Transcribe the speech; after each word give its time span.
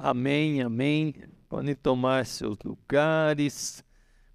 Amém, 0.00 0.62
amém. 0.62 1.12
Podem 1.48 1.74
tomar 1.74 2.24
seus 2.24 2.56
lugares, 2.64 3.82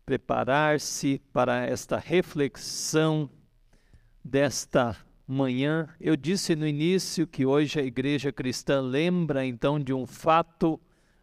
preparar-se 0.05 1.21
para 1.31 1.65
esta 1.65 1.97
reflexão 1.97 3.29
desta 4.21 4.97
manhã. 5.25 5.87
Eu 6.01 6.17
disse 6.17 6.53
no 6.53 6.67
início 6.67 7.25
que 7.25 7.45
hoje 7.45 7.79
a 7.79 7.83
igreja 7.83 8.29
cristã 8.29 8.81
lembra 8.81 9.45
então 9.45 9.79
de 9.79 9.93
um 9.93 10.05
fato 10.05 10.77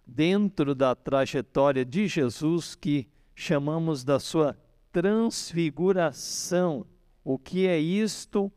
dentro 0.07 0.75
da 0.75 0.95
trajetória 0.95 1.85
de 1.85 2.09
Jesus 2.09 2.75
que 2.75 3.07
chamamos 3.35 4.03
da 4.05 4.19
sua 4.19 4.57
transfiguração. 4.91 6.87
O 7.23 7.39
que 7.39 7.67
é 7.67 7.79
isto? 7.79 8.51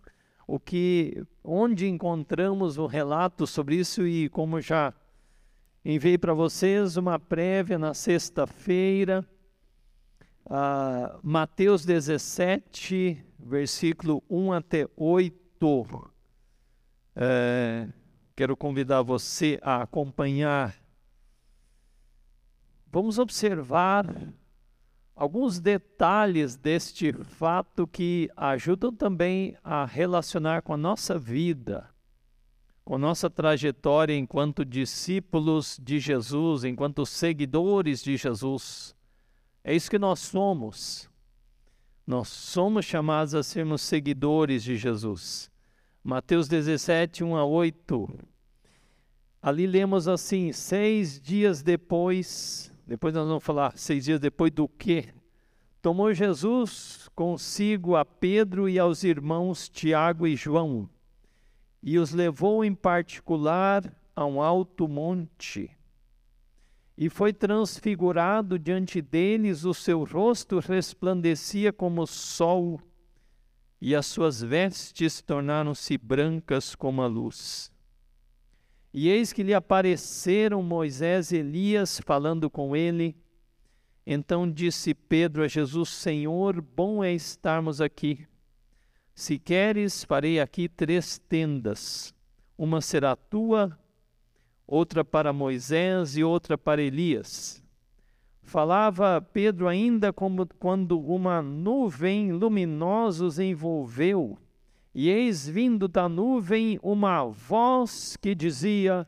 O 0.48 0.58
que 0.62 1.26
onde 1.44 1.90
encontramos 1.90 2.78
o 2.78 2.86
relato 2.86 3.46
sobre 3.46 3.76
isso 3.76 4.08
e 4.08 4.30
como 4.30 4.62
já 4.62 4.94
enviei 5.86 6.18
para 6.18 6.34
vocês 6.34 6.96
uma 6.96 7.20
prévia 7.20 7.78
na 7.78 7.94
sexta-feira, 7.94 9.26
uh, 10.46 11.20
Mateus 11.22 11.86
17, 11.86 13.24
versículo 13.38 14.24
1 14.30 14.54
até 14.54 14.88
8. 14.96 16.14
É, 17.16 17.88
quero 18.36 18.56
convidar 18.58 19.02
você 19.02 19.60
a 19.62 19.82
acompanhar. 19.82 20.76
Vamos 22.92 23.20
observar 23.20 24.06
alguns 25.16 25.60
detalhes 25.60 26.56
deste 26.56 27.14
fato 27.14 27.86
que 27.86 28.30
ajudam 28.36 28.94
também 28.94 29.58
a 29.64 29.86
relacionar 29.86 30.62
com 30.62 30.74
a 30.74 30.78
nossa 30.78 31.18
vida, 31.20 31.93
com 32.84 32.98
nossa 32.98 33.30
trajetória 33.30 34.16
enquanto 34.16 34.66
discípulos 34.66 35.80
de 35.82 36.00
Jesus, 36.00 36.64
enquanto 36.64 37.06
seguidores 37.06 38.04
de 38.04 38.18
Jesus. 38.18 38.96
É 39.64 39.74
isso 39.74 39.90
que 39.90 40.00
nós 40.00 40.20
somos. 40.20 41.10
Nós 42.06 42.28
somos 42.28 42.84
chamados 42.84 43.34
a 43.34 43.42
sermos 43.42 43.82
seguidores 43.82 44.64
de 44.64 44.76
Jesus. 44.76 45.50
Mateus 46.04 46.50
17, 46.50 47.24
1 47.24 47.38
a 47.38 47.46
8. 47.46 48.10
Ali 49.42 49.66
lemos 49.66 50.08
assim: 50.08 50.52
seis 50.52 51.20
dias 51.20 51.62
depois, 51.62 52.72
depois 52.86 53.14
nós 53.14 53.26
vamos 53.28 53.44
falar 53.44 53.78
seis 53.78 54.04
dias 54.04 54.20
depois 54.20 54.52
do 54.52 54.68
que? 54.68 55.08
Tomou 55.82 56.14
Jesus 56.14 57.10
consigo 57.16 57.96
a 57.96 58.04
Pedro 58.04 58.68
e 58.68 58.80
aos 58.80 59.04
irmãos 59.04 59.68
Tiago 59.70 60.26
e 60.26 60.36
João, 60.36 60.90
e 61.84 62.00
os 62.00 62.12
levou 62.12 62.64
em 62.64 62.74
particular 62.74 63.94
a 64.16 64.26
um 64.26 64.42
alto 64.42 64.88
monte. 64.88 65.70
E 66.98 67.10
foi 67.10 67.34
transfigurado 67.34 68.58
diante 68.58 69.02
deles, 69.02 69.66
o 69.66 69.74
seu 69.74 70.06
rosto 70.06 70.60
resplandecia 70.60 71.74
como 71.74 72.04
o 72.04 72.08
sol, 72.08 72.80
e 73.82 73.94
as 73.94 74.06
suas 74.06 74.42
vestes 74.42 75.22
tornaram-se 75.22 75.98
brancas 75.98 76.74
como 76.74 77.02
a 77.02 77.08
luz. 77.08 77.70
E 78.94 79.10
eis 79.10 79.34
que 79.34 79.44
lhe 79.44 79.54
apareceram 79.54 80.64
Moisés 80.64 81.32
e 81.32 81.38
Elias 81.38 82.00
falando 82.06 82.50
com 82.50 82.76
ele. 82.76 83.18
Então 84.06 84.50
disse 84.50 84.94
Pedro 84.94 85.44
a 85.44 85.48
Jesus: 85.48 85.90
Senhor, 85.90 86.62
bom 86.62 87.04
é 87.04 87.12
estarmos 87.12 87.82
aqui. 87.82 88.26
Se 89.14 89.38
queres, 89.38 90.04
farei 90.04 90.40
aqui 90.40 90.68
três 90.68 91.18
tendas: 91.18 92.14
uma 92.58 92.82
será 92.82 93.16
tua, 93.16 93.78
outra 94.68 95.04
para 95.04 95.32
Moisés 95.32 96.18
e 96.18 96.24
outra 96.24 96.58
para 96.58 96.82
Elias. 96.82 97.62
Falava 98.42 99.22
Pedro 99.22 99.68
ainda 99.68 100.12
como 100.12 100.46
quando 100.60 101.00
uma 101.00 101.42
nuvem 101.42 102.32
luminosa 102.32 103.26
os 103.26 103.40
envolveu 103.40 104.38
e 104.94 105.10
eis 105.10 105.48
vindo 105.48 105.88
da 105.88 106.08
nuvem 106.08 106.80
uma 106.84 107.26
voz 107.26 108.16
que 108.22 108.36
dizia: 108.36 109.08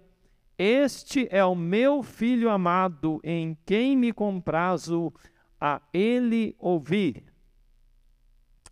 Este 0.58 1.28
é 1.30 1.46
o 1.46 1.54
meu 1.54 2.02
filho 2.02 2.50
amado, 2.50 3.20
em 3.24 3.56
quem 3.66 3.96
me 3.96 4.12
comprazo, 4.12 5.14
a 5.62 5.82
ele 5.94 6.56
ouvir. 6.58 7.24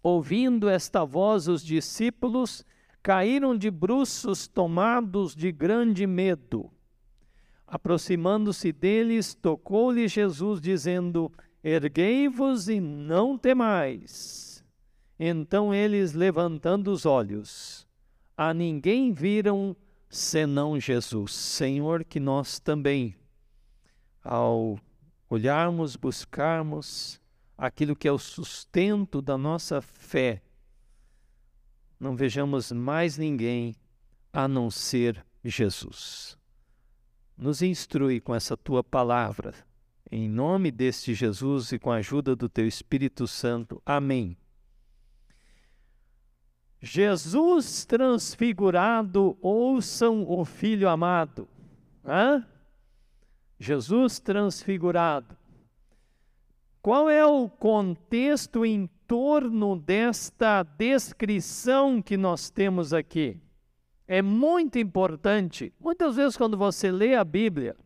Ouvindo 0.03 0.67
esta 0.67 1.05
voz, 1.05 1.47
os 1.47 1.63
discípulos 1.63 2.65
caíram 3.01 3.57
de 3.57 3.71
bruços, 3.71 4.49
tomados 4.49 5.33
de 5.33 5.49
grande 5.49 6.05
medo. 6.05 6.69
Aproximando-se 7.65 8.73
deles, 8.73 9.33
tocou-lhe 9.33 10.09
Jesus, 10.09 10.59
dizendo: 10.59 11.31
Erguei-vos 11.63 12.67
e 12.67 12.81
não 12.81 13.37
temais. 13.37 14.61
Então 15.17 15.73
eles, 15.73 16.11
levantando 16.11 16.91
os 16.91 17.05
olhos, 17.05 17.87
a 18.35 18.53
ninguém 18.53 19.13
viram 19.13 19.73
senão 20.09 20.77
Jesus. 20.77 21.31
Senhor, 21.31 22.03
que 22.03 22.19
nós 22.19 22.59
também, 22.59 23.15
ao 24.21 24.77
olharmos, 25.29 25.95
buscarmos 25.95 27.22
aquilo 27.65 27.95
que 27.95 28.09
é 28.09 28.11
o 28.11 28.19
sustento 28.19 29.21
da 29.21 29.37
nossa 29.37 29.81
fé, 29.81 30.41
não 31.97 32.13
vejamos 32.13 32.73
mais 32.73 33.17
ninguém 33.17 33.73
a 34.33 34.49
não 34.49 34.69
ser 34.69 35.25
Jesus. 35.41 36.37
Nos 37.37 37.61
instrui 37.61 38.19
com 38.19 38.35
essa 38.35 38.57
tua 38.57 38.83
palavra. 38.83 39.53
Em 40.11 40.27
nome 40.27 40.71
deste 40.71 41.13
Jesus 41.13 41.71
e 41.71 41.79
com 41.79 41.89
a 41.89 41.95
ajuda 41.95 42.35
do 42.35 42.49
teu 42.49 42.67
Espírito 42.67 43.25
Santo. 43.25 43.81
Amém. 43.85 44.35
Jesus 46.81 47.85
transfigurado, 47.85 49.37
ouçam 49.41 50.29
o 50.29 50.43
Filho 50.43 50.89
amado. 50.89 51.47
Hã? 52.03 52.45
Jesus 53.57 54.19
transfigurado. 54.19 55.42
Qual 56.83 57.09
é 57.09 57.25
o 57.25 57.47
contexto 57.47 58.65
em 58.65 58.89
torno 59.07 59.79
desta 59.79 60.63
descrição 60.63 62.01
que 62.01 62.17
nós 62.17 62.49
temos 62.49 62.93
aqui? 62.93 63.39
É 64.05 64.21
muito 64.21 64.77
importante. 64.77 65.71
Muitas 65.79 66.17
vezes, 66.17 66.35
quando 66.35 66.57
você 66.57 66.91
lê 66.91 67.15
a 67.15 67.23
Bíblia, 67.23 67.77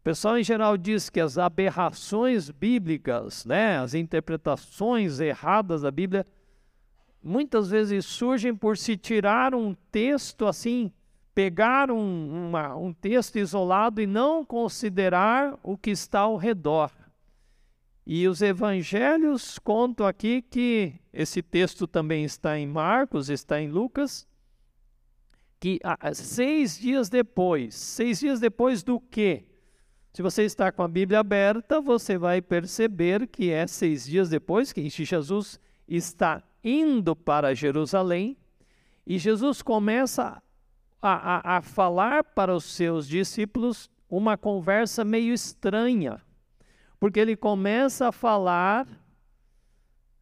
o 0.00 0.02
pessoal 0.02 0.36
em 0.36 0.44
geral 0.44 0.76
diz 0.76 1.08
que 1.08 1.18
as 1.18 1.38
aberrações 1.38 2.50
bíblicas, 2.50 3.46
né, 3.46 3.78
as 3.78 3.94
interpretações 3.94 5.18
erradas 5.18 5.80
da 5.80 5.90
Bíblia, 5.90 6.26
muitas 7.22 7.70
vezes 7.70 8.04
surgem 8.04 8.54
por 8.54 8.76
se 8.76 8.98
tirar 8.98 9.54
um 9.54 9.74
texto 9.90 10.46
assim, 10.46 10.92
pegar 11.34 11.90
um, 11.90 12.48
uma, 12.48 12.76
um 12.76 12.92
texto 12.92 13.38
isolado 13.38 13.98
e 13.98 14.06
não 14.06 14.44
considerar 14.44 15.58
o 15.62 15.74
que 15.74 15.88
está 15.88 16.20
ao 16.20 16.36
redor. 16.36 16.90
E 18.06 18.28
os 18.28 18.42
evangelhos 18.42 19.58
contam 19.58 20.06
aqui 20.06 20.42
que 20.42 20.94
esse 21.12 21.40
texto 21.40 21.86
também 21.86 22.24
está 22.24 22.58
em 22.58 22.66
Marcos, 22.66 23.30
está 23.30 23.60
em 23.60 23.68
Lucas, 23.68 24.26
que 25.58 25.80
seis 26.12 26.78
dias 26.78 27.08
depois, 27.08 27.74
seis 27.74 28.20
dias 28.20 28.40
depois 28.40 28.82
do 28.82 29.00
quê? 29.00 29.46
Se 30.12 30.22
você 30.22 30.44
está 30.44 30.70
com 30.70 30.82
a 30.82 30.88
Bíblia 30.88 31.20
aberta, 31.20 31.80
você 31.80 32.18
vai 32.18 32.42
perceber 32.42 33.26
que 33.26 33.50
é 33.50 33.66
seis 33.66 34.04
dias 34.04 34.28
depois 34.28 34.72
que 34.72 34.88
Jesus 34.88 35.58
está 35.88 36.42
indo 36.62 37.16
para 37.16 37.54
Jerusalém 37.54 38.36
e 39.06 39.18
Jesus 39.18 39.60
começa 39.60 40.42
a, 41.00 41.54
a, 41.54 41.56
a 41.58 41.62
falar 41.62 42.24
para 42.24 42.54
os 42.54 42.64
seus 42.64 43.06
discípulos 43.06 43.90
uma 44.08 44.38
conversa 44.38 45.04
meio 45.04 45.34
estranha, 45.34 46.22
porque 47.04 47.20
ele 47.20 47.36
começa 47.36 48.08
a 48.08 48.12
falar 48.12 48.88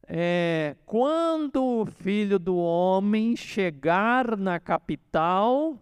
é, 0.02 0.75
quando 0.84 1.62
o 1.62 1.87
filho 1.87 2.40
do 2.40 2.56
homem 2.56 3.37
chegar 3.37 4.37
na 4.37 4.58
capital, 4.58 5.79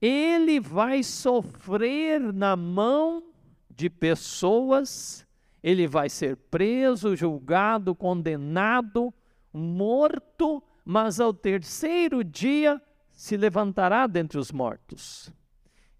ele 0.00 0.58
vai 0.58 1.04
sofrer 1.04 2.20
na 2.32 2.56
mão 2.56 3.22
de 3.70 3.88
pessoas, 3.88 5.24
ele 5.62 5.86
vai 5.86 6.10
ser 6.10 6.36
preso, 6.36 7.14
julgado, 7.14 7.94
condenado, 7.94 9.14
morto, 9.52 10.60
mas 10.84 11.20
ao 11.20 11.32
terceiro 11.32 12.24
dia 12.24 12.82
se 13.12 13.36
levantará 13.36 14.08
dentre 14.08 14.36
os 14.36 14.50
mortos. 14.50 15.32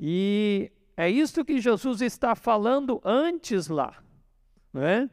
E 0.00 0.72
é 0.96 1.10
isso 1.10 1.44
que 1.44 1.60
Jesus 1.60 2.00
está 2.00 2.34
falando 2.34 3.00
antes 3.04 3.68
lá, 3.68 4.02
não 4.72 4.82
é? 4.82 5.08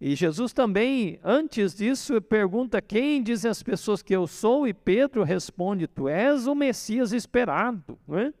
E 0.00 0.14
Jesus 0.14 0.52
também, 0.52 1.18
antes 1.24 1.74
disso, 1.74 2.20
pergunta 2.22 2.80
quem 2.80 3.20
dizem 3.20 3.50
as 3.50 3.62
pessoas 3.62 4.00
que 4.00 4.14
eu 4.14 4.28
sou, 4.28 4.66
e 4.66 4.72
Pedro 4.72 5.24
responde: 5.24 5.88
Tu 5.88 6.08
és 6.08 6.46
o 6.46 6.54
Messias 6.54 7.12
esperado. 7.12 7.98
Não 8.06 8.18
é? 8.18 8.32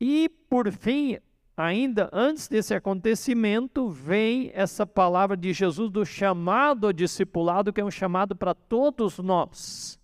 E, 0.00 0.30
por 0.48 0.72
fim, 0.72 1.18
ainda 1.54 2.08
antes 2.12 2.48
desse 2.48 2.72
acontecimento, 2.72 3.90
vem 3.90 4.50
essa 4.54 4.86
palavra 4.86 5.36
de 5.36 5.52
Jesus 5.52 5.90
do 5.90 6.06
chamado 6.06 6.86
ao 6.86 6.92
discipulado, 6.94 7.70
que 7.70 7.80
é 7.80 7.84
um 7.84 7.90
chamado 7.90 8.34
para 8.34 8.54
todos 8.54 9.18
nós. 9.18 9.97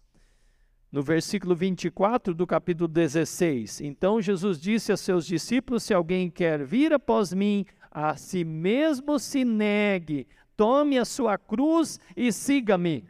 No 0.95 1.03
versículo 1.03 1.57
24 1.57 2.33
do 2.33 2.47
capítulo 2.47 2.87
16: 2.87 3.81
Então 3.81 4.23
Jesus 4.23 4.61
disse 4.61 4.93
a 4.93 4.97
seus 4.97 5.27
discípulos: 5.27 5.83
Se 5.83 5.93
alguém 5.93 6.31
quer 6.31 6.65
vir 6.65 6.93
após 6.93 7.33
mim, 7.33 7.67
a 7.91 8.15
si 8.15 8.45
mesmo 8.45 9.19
se 9.19 9.45
negue, 9.45 10.29
tome 10.57 10.97
a 10.97 11.05
sua 11.05 11.37
cruz 11.37 11.99
e 12.17 12.31
siga-me. 12.31 13.09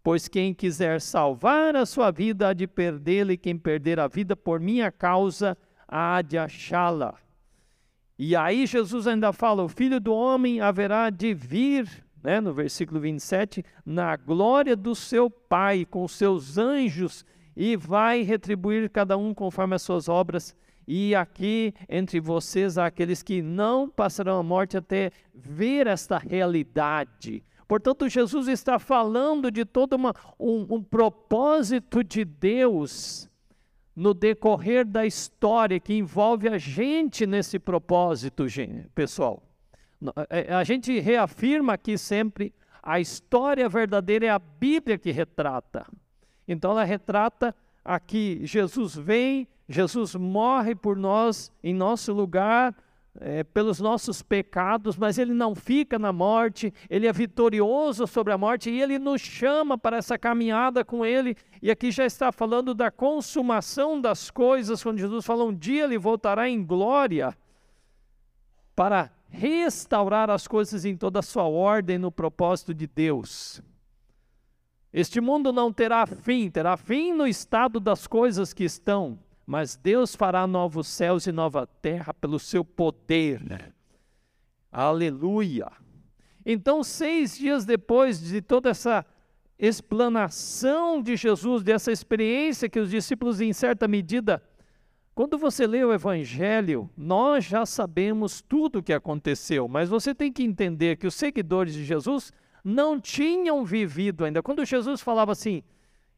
Pois 0.00 0.28
quem 0.28 0.54
quiser 0.54 1.00
salvar 1.00 1.74
a 1.74 1.84
sua 1.84 2.12
vida 2.12 2.50
há 2.50 2.52
de 2.52 2.68
perdê-la, 2.68 3.32
e 3.32 3.36
quem 3.36 3.58
perder 3.58 3.98
a 3.98 4.06
vida 4.06 4.36
por 4.36 4.60
minha 4.60 4.92
causa 4.92 5.58
há 5.88 6.22
de 6.22 6.38
achá-la. 6.38 7.16
E 8.16 8.36
aí 8.36 8.64
Jesus 8.64 9.08
ainda 9.08 9.32
fala: 9.32 9.64
o 9.64 9.68
filho 9.68 9.98
do 9.98 10.14
homem 10.14 10.60
haverá 10.60 11.10
de 11.10 11.34
vir, 11.34 11.88
né, 12.22 12.40
no 12.40 12.52
versículo 12.52 13.00
27, 13.00 13.64
na 13.84 14.16
glória 14.16 14.76
do 14.76 14.94
seu 14.94 15.30
Pai, 15.30 15.84
com 15.84 16.06
seus 16.08 16.58
anjos, 16.58 17.24
e 17.56 17.76
vai 17.76 18.22
retribuir 18.22 18.88
cada 18.90 19.16
um 19.16 19.34
conforme 19.34 19.74
as 19.74 19.82
suas 19.82 20.08
obras. 20.08 20.54
E 20.86 21.14
aqui 21.14 21.74
entre 21.88 22.18
vocês 22.18 22.78
há 22.78 22.86
aqueles 22.86 23.22
que 23.22 23.42
não 23.42 23.88
passarão 23.88 24.38
a 24.38 24.42
morte 24.42 24.76
até 24.76 25.10
ver 25.34 25.86
esta 25.86 26.16
realidade. 26.18 27.44
Portanto, 27.66 28.08
Jesus 28.08 28.48
está 28.48 28.78
falando 28.78 29.50
de 29.50 29.64
todo 29.64 29.94
uma, 29.94 30.14
um, 30.40 30.66
um 30.76 30.82
propósito 30.82 32.02
de 32.02 32.24
Deus 32.24 33.28
no 33.94 34.14
decorrer 34.14 34.86
da 34.86 35.04
história 35.04 35.80
que 35.80 35.92
envolve 35.92 36.48
a 36.48 36.56
gente 36.56 37.26
nesse 37.26 37.58
propósito, 37.58 38.46
pessoal. 38.94 39.42
É, 40.30 40.52
é, 40.52 40.54
a 40.54 40.64
gente 40.64 40.98
reafirma 41.00 41.72
aqui 41.72 41.98
sempre 41.98 42.54
a 42.82 43.00
história 43.00 43.68
verdadeira 43.68 44.26
é 44.26 44.30
a 44.30 44.38
Bíblia 44.38 44.96
que 44.96 45.10
retrata. 45.10 45.86
Então 46.46 46.70
ela 46.70 46.84
retrata 46.84 47.54
aqui 47.84 48.40
Jesus 48.44 48.94
vem, 48.94 49.46
Jesus 49.68 50.14
morre 50.14 50.74
por 50.74 50.96
nós 50.96 51.52
em 51.62 51.74
nosso 51.74 52.12
lugar, 52.12 52.74
é, 53.20 53.42
pelos 53.42 53.80
nossos 53.80 54.22
pecados, 54.22 54.96
mas 54.96 55.18
ele 55.18 55.34
não 55.34 55.54
fica 55.54 55.98
na 55.98 56.12
morte, 56.12 56.72
ele 56.88 57.06
é 57.06 57.12
vitorioso 57.12 58.06
sobre 58.06 58.32
a 58.32 58.38
morte 58.38 58.70
e 58.70 58.80
ele 58.80 58.98
nos 58.98 59.20
chama 59.20 59.76
para 59.76 59.96
essa 59.96 60.16
caminhada 60.16 60.84
com 60.84 61.04
ele. 61.04 61.36
E 61.60 61.70
aqui 61.70 61.90
já 61.90 62.06
está 62.06 62.30
falando 62.30 62.72
da 62.72 62.90
consumação 62.90 64.00
das 64.00 64.30
coisas, 64.30 64.82
quando 64.82 64.98
Jesus 64.98 65.26
fala 65.26 65.44
um 65.44 65.54
dia 65.54 65.84
ele 65.84 65.98
voltará 65.98 66.48
em 66.48 66.64
glória 66.64 67.36
para 68.76 69.10
restaurar 69.28 70.30
as 70.30 70.48
coisas 70.48 70.84
em 70.84 70.96
toda 70.96 71.20
a 71.20 71.22
sua 71.22 71.44
ordem 71.44 71.98
no 71.98 72.10
propósito 72.10 72.74
de 72.74 72.86
Deus. 72.86 73.62
Este 74.92 75.20
mundo 75.20 75.52
não 75.52 75.72
terá 75.72 76.06
fim, 76.06 76.50
terá 76.50 76.76
fim 76.76 77.12
no 77.12 77.26
estado 77.26 77.78
das 77.78 78.06
coisas 78.06 78.52
que 78.52 78.64
estão 78.64 79.18
mas 79.48 79.76
Deus 79.76 80.14
fará 80.14 80.46
novos 80.46 80.86
céus 80.86 81.26
e 81.26 81.32
nova 81.32 81.66
terra 81.66 82.12
pelo 82.12 82.38
seu 82.38 82.62
poder. 82.62 83.42
Né? 83.42 83.72
Aleluia! 84.70 85.72
Então, 86.44 86.84
seis 86.84 87.38
dias 87.38 87.64
depois 87.64 88.20
de 88.20 88.42
toda 88.42 88.68
essa 88.68 89.06
explanação 89.58 91.00
de 91.00 91.16
Jesus, 91.16 91.62
dessa 91.62 91.90
experiência 91.90 92.68
que 92.68 92.78
os 92.78 92.90
discípulos, 92.90 93.40
em 93.40 93.54
certa 93.54 93.88
medida, 93.88 94.42
quando 95.18 95.36
você 95.36 95.66
lê 95.66 95.82
o 95.82 95.92
Evangelho, 95.92 96.88
nós 96.96 97.44
já 97.44 97.66
sabemos 97.66 98.40
tudo 98.40 98.78
o 98.78 98.82
que 98.84 98.92
aconteceu, 98.92 99.66
mas 99.66 99.88
você 99.88 100.14
tem 100.14 100.32
que 100.32 100.44
entender 100.44 100.96
que 100.96 101.08
os 101.08 101.14
seguidores 101.16 101.74
de 101.74 101.84
Jesus 101.84 102.32
não 102.62 103.00
tinham 103.00 103.64
vivido 103.64 104.24
ainda. 104.24 104.44
Quando 104.44 104.64
Jesus 104.64 105.00
falava 105.00 105.32
assim, 105.32 105.64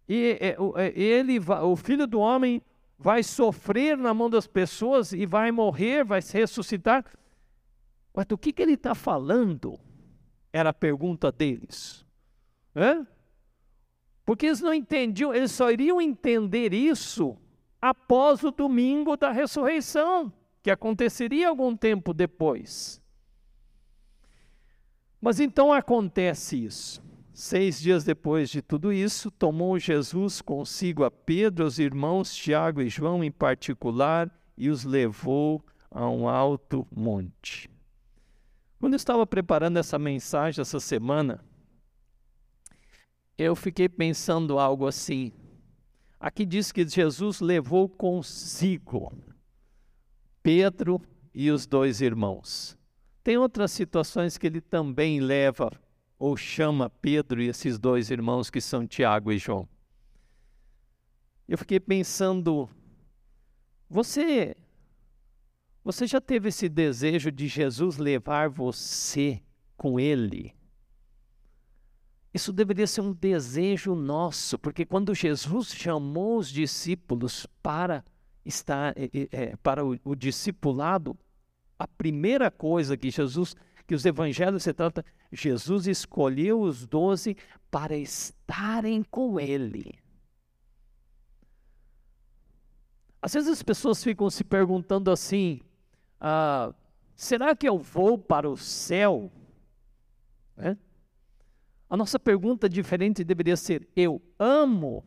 e, 0.06 0.38
ele, 0.94 1.38
o 1.38 1.76
filho 1.76 2.06
do 2.06 2.20
homem 2.20 2.61
vai 2.99 3.23
sofrer 3.23 3.97
na 3.97 4.12
mão 4.12 4.29
das 4.29 4.47
pessoas 4.47 5.14
e 5.14 5.25
vai 5.25 5.50
morrer, 5.50 6.05
vai 6.05 6.20
se 6.20 6.37
ressuscitar. 6.37 7.02
Mas 8.12 8.26
do 8.26 8.37
que, 8.37 8.52
que 8.52 8.61
ele 8.61 8.75
está 8.75 8.94
falando? 8.94 9.81
Era 10.52 10.69
a 10.69 10.75
pergunta 10.75 11.32
deles. 11.32 12.05
Porque 14.26 14.44
eles 14.44 14.61
não 14.61 14.75
entendiam, 14.75 15.32
eles 15.32 15.52
só 15.52 15.70
iriam 15.70 16.02
entender 16.02 16.75
isso 16.75 17.38
após 17.80 18.42
o 18.42 18.50
domingo 18.50 19.16
da 19.16 19.30
ressurreição, 19.30 20.32
que 20.62 20.70
aconteceria 20.70 21.48
algum 21.48 21.76
tempo 21.76 22.12
depois. 22.12 23.00
Mas 25.20 25.40
então 25.40 25.72
acontece 25.72 26.64
isso. 26.64 27.02
Seis 27.32 27.80
dias 27.80 28.04
depois 28.04 28.50
de 28.50 28.60
tudo 28.60 28.92
isso, 28.92 29.30
tomou 29.30 29.78
Jesus 29.78 30.42
consigo 30.42 31.04
a 31.04 31.10
Pedro, 31.10 31.64
os 31.64 31.78
irmãos 31.78 32.34
Tiago 32.34 32.82
e 32.82 32.88
João 32.88 33.24
em 33.24 33.30
particular, 33.30 34.30
e 34.56 34.68
os 34.68 34.84
levou 34.84 35.64
a 35.90 36.08
um 36.08 36.28
alto 36.28 36.86
monte. 36.94 37.70
Quando 38.78 38.94
eu 38.94 38.98
estava 38.98 39.26
preparando 39.26 39.78
essa 39.78 39.98
mensagem 39.98 40.60
essa 40.60 40.80
semana, 40.80 41.44
eu 43.36 43.56
fiquei 43.56 43.88
pensando 43.88 44.58
algo 44.58 44.86
assim. 44.86 45.32
Aqui 46.20 46.44
diz 46.44 46.70
que 46.70 46.87
Jesus 46.87 47.40
levou 47.40 47.88
consigo 47.88 49.11
Pedro 50.43 51.00
e 51.34 51.50
os 51.50 51.67
dois 51.67 52.02
irmãos. 52.02 52.76
Tem 53.25 53.38
outras 53.38 53.72
situações 53.72 54.37
que 54.37 54.46
ele 54.46 54.61
também 54.61 55.19
leva 55.19 55.70
ou 56.19 56.37
chama 56.37 56.90
Pedro 56.90 57.40
e 57.40 57.49
esses 57.49 57.78
dois 57.78 58.11
irmãos 58.11 58.50
que 58.50 58.61
são 58.61 58.87
Tiago 58.87 59.32
e 59.32 59.38
João. 59.38 59.67
Eu 61.49 61.56
fiquei 61.56 61.81
pensando, 61.81 62.69
você 63.88 64.55
você 65.82 66.06
já 66.06 66.20
teve 66.20 66.50
esse 66.50 66.69
desejo 66.69 67.32
de 67.32 67.49
Jesus 67.49 67.96
levar 67.96 68.50
você 68.50 69.43
com 69.75 69.99
ele? 69.99 70.55
Isso 72.32 72.52
deveria 72.52 72.86
ser 72.86 73.00
um 73.00 73.12
desejo 73.12 73.94
nosso, 73.94 74.58
porque 74.58 74.86
quando 74.86 75.14
Jesus 75.14 75.74
chamou 75.74 76.38
os 76.38 76.48
discípulos 76.48 77.46
para 77.62 78.04
estar 78.44 78.94
é, 78.96 79.56
para 79.62 79.84
o, 79.84 79.98
o 80.04 80.14
discipulado, 80.14 81.16
a 81.78 81.88
primeira 81.88 82.50
coisa 82.50 82.96
que 82.96 83.10
Jesus 83.10 83.56
que 83.90 83.94
os 83.96 84.06
evangelhos 84.06 84.62
se 84.62 84.72
trata, 84.72 85.04
Jesus 85.32 85.88
escolheu 85.88 86.60
os 86.60 86.87
doze 86.87 87.37
para 87.68 87.96
estarem 87.96 89.02
com 89.02 89.40
Ele. 89.40 89.99
Às 93.20 93.34
vezes 93.34 93.50
as 93.50 93.62
pessoas 93.64 94.02
ficam 94.02 94.30
se 94.30 94.44
perguntando 94.44 95.10
assim: 95.10 95.60
ah, 96.20 96.72
será 97.16 97.56
que 97.56 97.68
eu 97.68 97.78
vou 97.78 98.16
para 98.16 98.49
o 98.49 98.56
céu? 98.56 99.28
É? 100.56 100.76
A 101.90 101.97
nossa 101.97 102.20
pergunta 102.20 102.68
diferente 102.68 103.25
deveria 103.25 103.56
ser: 103.56 103.88
eu 103.97 104.23
amo 104.38 105.04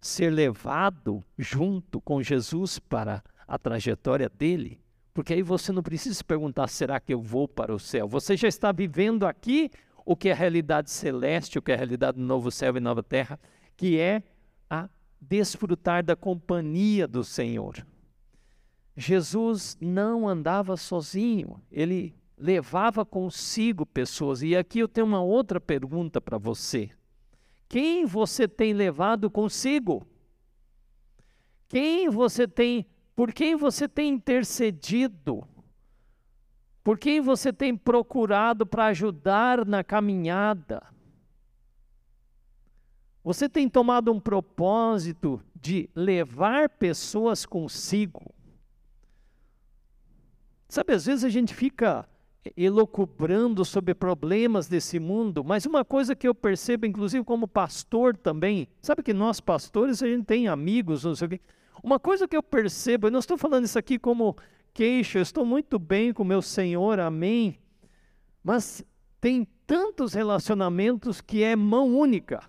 ser 0.00 0.30
levado 0.30 1.22
junto 1.36 2.00
com 2.00 2.22
Jesus 2.22 2.78
para 2.78 3.22
a 3.46 3.58
trajetória 3.58 4.30
dele? 4.30 4.80
Porque 5.12 5.34
aí 5.34 5.42
você 5.42 5.70
não 5.72 5.82
precisa 5.82 6.14
se 6.14 6.24
perguntar: 6.24 6.68
será 6.68 6.98
que 6.98 7.12
eu 7.12 7.20
vou 7.20 7.46
para 7.46 7.74
o 7.74 7.78
céu? 7.78 8.08
Você 8.08 8.34
já 8.34 8.48
está 8.48 8.72
vivendo 8.72 9.26
aqui 9.26 9.70
o 10.06 10.16
que 10.16 10.30
é 10.30 10.32
a 10.32 10.34
realidade 10.34 10.90
celeste, 10.90 11.58
o 11.58 11.62
que 11.62 11.70
é 11.70 11.74
a 11.74 11.78
realidade 11.78 12.16
do 12.16 12.24
novo 12.24 12.50
céu 12.50 12.74
e 12.78 12.80
nova 12.80 13.02
terra, 13.02 13.38
que 13.76 13.98
é 13.98 14.22
a 14.70 14.88
desfrutar 15.20 16.02
da 16.02 16.16
companhia 16.16 17.06
do 17.06 17.22
Senhor. 17.22 17.86
Jesus 18.96 19.76
não 19.80 20.26
andava 20.26 20.78
sozinho, 20.78 21.62
ele 21.70 22.14
levava 22.42 23.06
consigo 23.06 23.86
pessoas. 23.86 24.42
E 24.42 24.56
aqui 24.56 24.80
eu 24.80 24.88
tenho 24.88 25.06
uma 25.06 25.22
outra 25.22 25.60
pergunta 25.60 26.20
para 26.20 26.36
você: 26.36 26.90
quem 27.68 28.04
você 28.04 28.48
tem 28.48 28.72
levado 28.72 29.30
consigo? 29.30 30.04
Quem 31.68 32.10
você 32.10 32.48
tem 32.48 32.84
por 33.14 33.32
quem 33.32 33.54
você 33.54 33.86
tem 33.88 34.14
intercedido? 34.14 35.46
Por 36.82 36.98
quem 36.98 37.20
você 37.20 37.52
tem 37.52 37.76
procurado 37.76 38.66
para 38.66 38.86
ajudar 38.86 39.64
na 39.64 39.84
caminhada? 39.84 40.82
Você 43.22 43.48
tem 43.48 43.68
tomado 43.68 44.10
um 44.10 44.18
propósito 44.18 45.40
de 45.54 45.88
levar 45.94 46.68
pessoas 46.70 47.46
consigo? 47.46 48.34
Sabe, 50.68 50.94
às 50.94 51.06
vezes 51.06 51.22
a 51.22 51.28
gente 51.28 51.54
fica 51.54 52.08
elocubrando 52.56 53.64
sobre 53.64 53.94
problemas 53.94 54.66
desse 54.66 54.98
mundo, 54.98 55.44
mas 55.44 55.64
uma 55.64 55.84
coisa 55.84 56.14
que 56.14 56.26
eu 56.26 56.34
percebo, 56.34 56.86
inclusive 56.86 57.24
como 57.24 57.46
pastor 57.46 58.16
também, 58.16 58.68
sabe 58.80 59.02
que 59.02 59.12
nós 59.12 59.40
pastores 59.40 60.02
a 60.02 60.08
gente 60.08 60.24
tem 60.24 60.48
amigos, 60.48 61.04
não 61.04 61.14
sei 61.14 61.26
o 61.26 61.30
quê. 61.30 61.40
Uma 61.82 61.98
coisa 61.98 62.26
que 62.26 62.36
eu 62.36 62.42
percebo, 62.42 63.06
eu 63.06 63.10
não 63.10 63.20
estou 63.20 63.38
falando 63.38 63.64
isso 63.64 63.78
aqui 63.78 63.98
como 63.98 64.36
queixa, 64.74 65.18
eu 65.18 65.22
estou 65.22 65.44
muito 65.44 65.78
bem 65.78 66.12
com 66.12 66.24
meu 66.24 66.42
Senhor, 66.42 66.98
amém. 66.98 67.58
Mas 68.42 68.84
tem 69.20 69.46
tantos 69.66 70.12
relacionamentos 70.12 71.20
que 71.20 71.42
é 71.42 71.54
mão 71.54 71.96
única. 71.96 72.42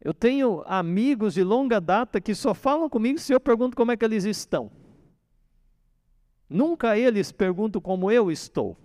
Eu 0.00 0.14
tenho 0.14 0.62
amigos 0.64 1.34
de 1.34 1.42
longa 1.42 1.80
data 1.80 2.20
que 2.20 2.34
só 2.34 2.54
falam 2.54 2.88
comigo 2.88 3.18
se 3.18 3.32
eu 3.32 3.40
pergunto 3.40 3.76
como 3.76 3.90
é 3.90 3.96
que 3.96 4.04
eles 4.04 4.24
estão. 4.24 4.70
Nunca 6.48 6.96
eles 6.96 7.30
perguntam 7.30 7.80
como 7.80 8.10
eu 8.10 8.30
estou. 8.30 8.76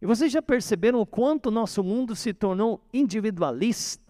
E 0.00 0.06
vocês 0.06 0.30
já 0.30 0.40
perceberam 0.40 1.00
o 1.00 1.06
quanto 1.06 1.50
nosso 1.50 1.82
mundo 1.82 2.14
se 2.14 2.32
tornou 2.32 2.80
individualista? 2.92 4.02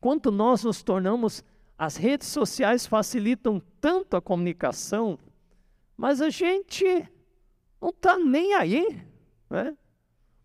Quanto 0.00 0.30
nós 0.30 0.64
nos 0.64 0.82
tornamos, 0.82 1.44
as 1.76 1.96
redes 1.96 2.28
sociais 2.28 2.86
facilitam 2.86 3.60
tanto 3.80 4.16
a 4.16 4.22
comunicação, 4.22 5.18
mas 5.96 6.20
a 6.20 6.30
gente 6.30 6.84
não 7.80 7.90
está 7.90 8.18
nem 8.18 8.54
aí, 8.54 9.02
né? 9.50 9.76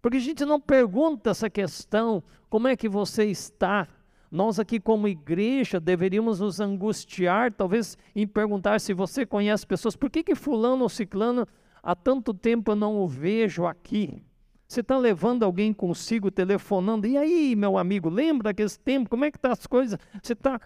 Porque 0.01 0.17
a 0.17 0.21
gente 0.21 0.43
não 0.43 0.59
pergunta 0.59 1.29
essa 1.29 1.49
questão, 1.49 2.21
como 2.49 2.67
é 2.67 2.75
que 2.75 2.89
você 2.89 3.25
está? 3.25 3.87
Nós 4.33 4.57
aqui 4.57 4.79
como 4.79 5.07
igreja 5.07 5.79
deveríamos 5.79 6.39
nos 6.39 6.59
angustiar, 6.59 7.53
talvez 7.53 7.95
em 8.15 8.25
perguntar 8.25 8.81
se 8.81 8.91
você 8.91 9.27
conhece 9.27 9.63
pessoas, 9.63 9.95
por 9.95 10.09
que 10.09 10.23
que 10.23 10.33
fulano 10.33 10.81
ou 10.81 10.89
ciclano 10.89 11.47
há 11.83 11.95
tanto 11.95 12.33
tempo 12.33 12.71
eu 12.71 12.75
não 12.75 12.97
o 12.97 13.07
vejo 13.07 13.67
aqui? 13.67 14.25
Você 14.67 14.79
está 14.79 14.97
levando 14.97 15.43
alguém 15.43 15.71
consigo, 15.71 16.31
telefonando, 16.31 17.05
e 17.05 17.15
aí, 17.15 17.55
meu 17.55 17.77
amigo, 17.77 18.09
lembra 18.09 18.45
daquele 18.45 18.71
tempo, 18.71 19.07
como 19.07 19.23
é 19.23 19.29
que 19.29 19.37
tá 19.37 19.51
as 19.51 19.67
coisas? 19.67 19.99
Você 20.19 20.33
está... 20.33 20.59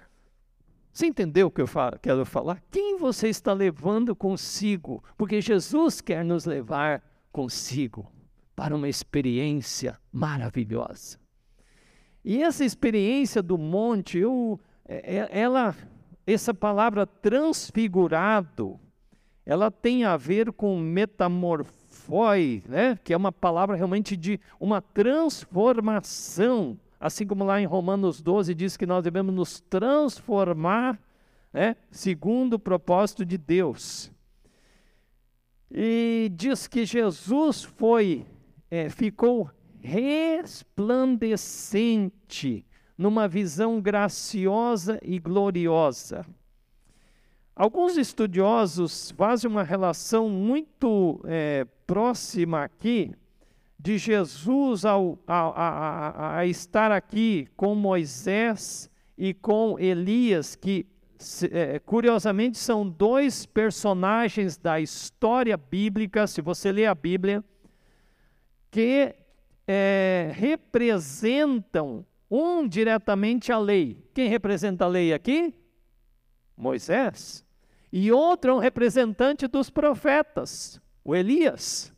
Você 0.94 1.08
entendeu 1.08 1.48
o 1.48 1.52
que 1.52 1.62
eu 1.62 1.68
quero 2.02 2.26
falar? 2.26 2.64
Quem 2.72 2.98
você 2.98 3.28
está 3.28 3.52
levando 3.52 4.16
consigo? 4.16 5.04
Porque 5.18 5.42
Jesus 5.42 6.00
quer 6.00 6.24
nos 6.24 6.46
levar 6.46 7.04
consigo 7.34 8.10
para 8.56 8.74
uma 8.74 8.88
experiência 8.88 10.00
maravilhosa. 10.10 11.20
E 12.30 12.44
essa 12.44 12.66
experiência 12.66 13.42
do 13.42 13.58
monte, 13.58 14.18
eu, 14.18 14.60
é, 14.86 15.16
é, 15.16 15.30
ela, 15.40 15.74
essa 16.26 16.54
palavra 16.54 17.08
transfigurado, 17.08 18.78
ela 19.46 19.72
tem 19.72 20.04
a 20.04 20.18
ver 20.18 20.52
com 20.52 20.78
metamorfose, 20.78 22.66
né? 22.68 23.00
que 23.02 23.14
é 23.14 23.18
uma 23.18 23.32
palavra 23.32 23.78
realmente 23.78 24.18
de 24.18 24.42
uma 24.60 24.82
transformação. 24.82 26.78
Assim 27.00 27.26
como 27.26 27.46
lá 27.46 27.62
em 27.62 27.66
Romanos 27.66 28.22
12 28.22 28.54
diz 28.54 28.76
que 28.76 28.86
nós 28.86 29.06
devemos 29.06 29.34
nos 29.34 29.62
transformar 29.62 31.00
né? 31.54 31.78
segundo 31.90 32.56
o 32.56 32.60
propósito 32.60 33.26
de 33.26 33.38
Deus. 33.38 34.12
E 35.72 36.30
diz 36.36 36.68
que 36.68 36.84
Jesus 36.84 37.64
foi, 37.64 38.26
é, 38.70 38.90
ficou 38.90 39.50
resplandecente, 39.82 42.66
numa 42.98 43.28
visão 43.28 43.80
graciosa 43.80 45.00
e 45.04 45.20
gloriosa. 45.20 46.26
Alguns 47.56 47.96
estudiosos 47.98 49.12
fazem 49.12 49.50
uma 49.50 49.64
relação 49.64 50.30
muito 50.30 51.22
é, 51.26 51.66
próxima 51.88 52.64
aqui 52.64 53.12
de 53.80 53.98
Jesus 53.98 54.86
ao, 54.86 55.18
a, 55.28 55.40
a, 55.40 56.38
a, 56.38 56.46
estar 56.46 56.92
aqui 56.92 57.48
com 57.56 57.74
Moisés 57.74 58.90
e 59.18 59.34
com 59.34 59.80
Elias, 59.80 60.56
que 60.56 60.86
é, 61.52 61.80
curiosamente 61.80 62.58
são 62.58 62.88
dois 62.88 63.46
personagens 63.46 64.58
da 64.58 64.80
história 64.80 65.58
bíblica, 65.58 66.28
se 66.28 66.42
você 66.42 66.72
ler 66.72 66.86
a 66.86 66.96
Bíblia, 66.96 67.44
que 68.70 69.16
é, 69.68 70.32
representam 70.34 72.06
um 72.32 72.68
diretamente 72.68 73.52
a 73.52 73.60
lei. 73.60 74.04
Quem 74.14 74.30
representa 74.30 74.86
a 74.86 74.88
lei 74.88 75.14
aqui? 75.14 75.54
Moisés. 76.56 77.46
E 77.92 78.12
outro 78.12 78.52
é 78.52 78.54
um 78.54 78.60
representante 78.60 79.48
dos 79.48 79.70
profetas, 79.70 80.82
o 81.04 81.16
Elias. 81.16 81.94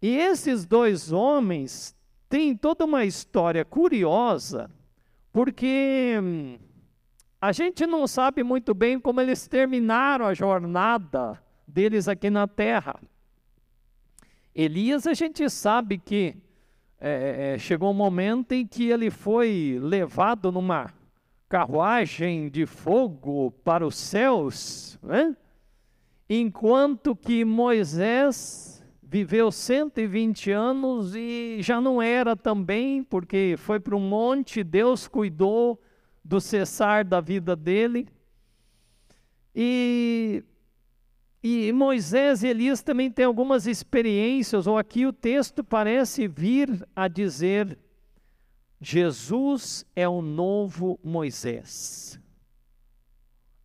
E 0.00 0.16
esses 0.16 0.66
dois 0.66 1.12
homens 1.12 1.96
têm 2.28 2.56
toda 2.56 2.84
uma 2.84 3.04
história 3.04 3.64
curiosa, 3.64 4.70
porque 5.32 6.18
hum, 6.20 6.58
a 7.40 7.52
gente 7.52 7.86
não 7.86 8.06
sabe 8.06 8.42
muito 8.42 8.74
bem 8.74 8.98
como 8.98 9.20
eles 9.20 9.46
terminaram 9.46 10.26
a 10.26 10.34
jornada 10.34 11.42
deles 11.66 12.08
aqui 12.08 12.30
na 12.30 12.46
terra. 12.46 13.00
Elias, 14.54 15.06
a 15.06 15.14
gente 15.14 15.48
sabe 15.48 15.98
que 15.98 16.36
é, 17.04 17.10
é, 17.10 17.54
é, 17.54 17.58
chegou 17.58 17.90
um 17.90 17.94
momento 17.94 18.52
em 18.52 18.64
que 18.64 18.88
ele 18.88 19.10
foi 19.10 19.76
levado 19.82 20.52
numa 20.52 20.88
carruagem 21.48 22.48
de 22.48 22.64
fogo 22.64 23.50
para 23.64 23.84
os 23.84 23.96
céus, 23.96 24.96
né? 25.02 25.36
enquanto 26.30 27.16
que 27.16 27.44
Moisés 27.44 28.84
viveu 29.02 29.50
120 29.50 30.52
anos 30.52 31.16
e 31.16 31.58
já 31.60 31.80
não 31.80 32.00
era 32.00 32.36
também, 32.36 33.02
porque 33.02 33.56
foi 33.58 33.80
para 33.80 33.96
um 33.96 34.08
monte, 34.08 34.62
Deus 34.62 35.08
cuidou 35.08 35.82
do 36.24 36.40
cessar 36.40 37.04
da 37.04 37.20
vida 37.20 37.56
dele. 37.56 38.06
E 39.52 40.44
e 41.42 41.72
Moisés 41.72 42.42
e 42.42 42.48
Elias 42.48 42.82
também 42.82 43.10
têm 43.10 43.24
algumas 43.24 43.66
experiências, 43.66 44.66
ou 44.66 44.78
aqui 44.78 45.04
o 45.04 45.12
texto 45.12 45.64
parece 45.64 46.28
vir 46.28 46.86
a 46.94 47.08
dizer: 47.08 47.76
Jesus 48.80 49.84
é 49.96 50.08
o 50.08 50.22
novo 50.22 51.00
Moisés. 51.02 52.20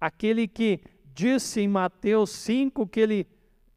Aquele 0.01 0.47
que 0.47 0.79
disse 1.13 1.61
em 1.61 1.67
Mateus 1.67 2.31
5 2.31 2.87
que 2.87 2.99
ele 2.99 3.27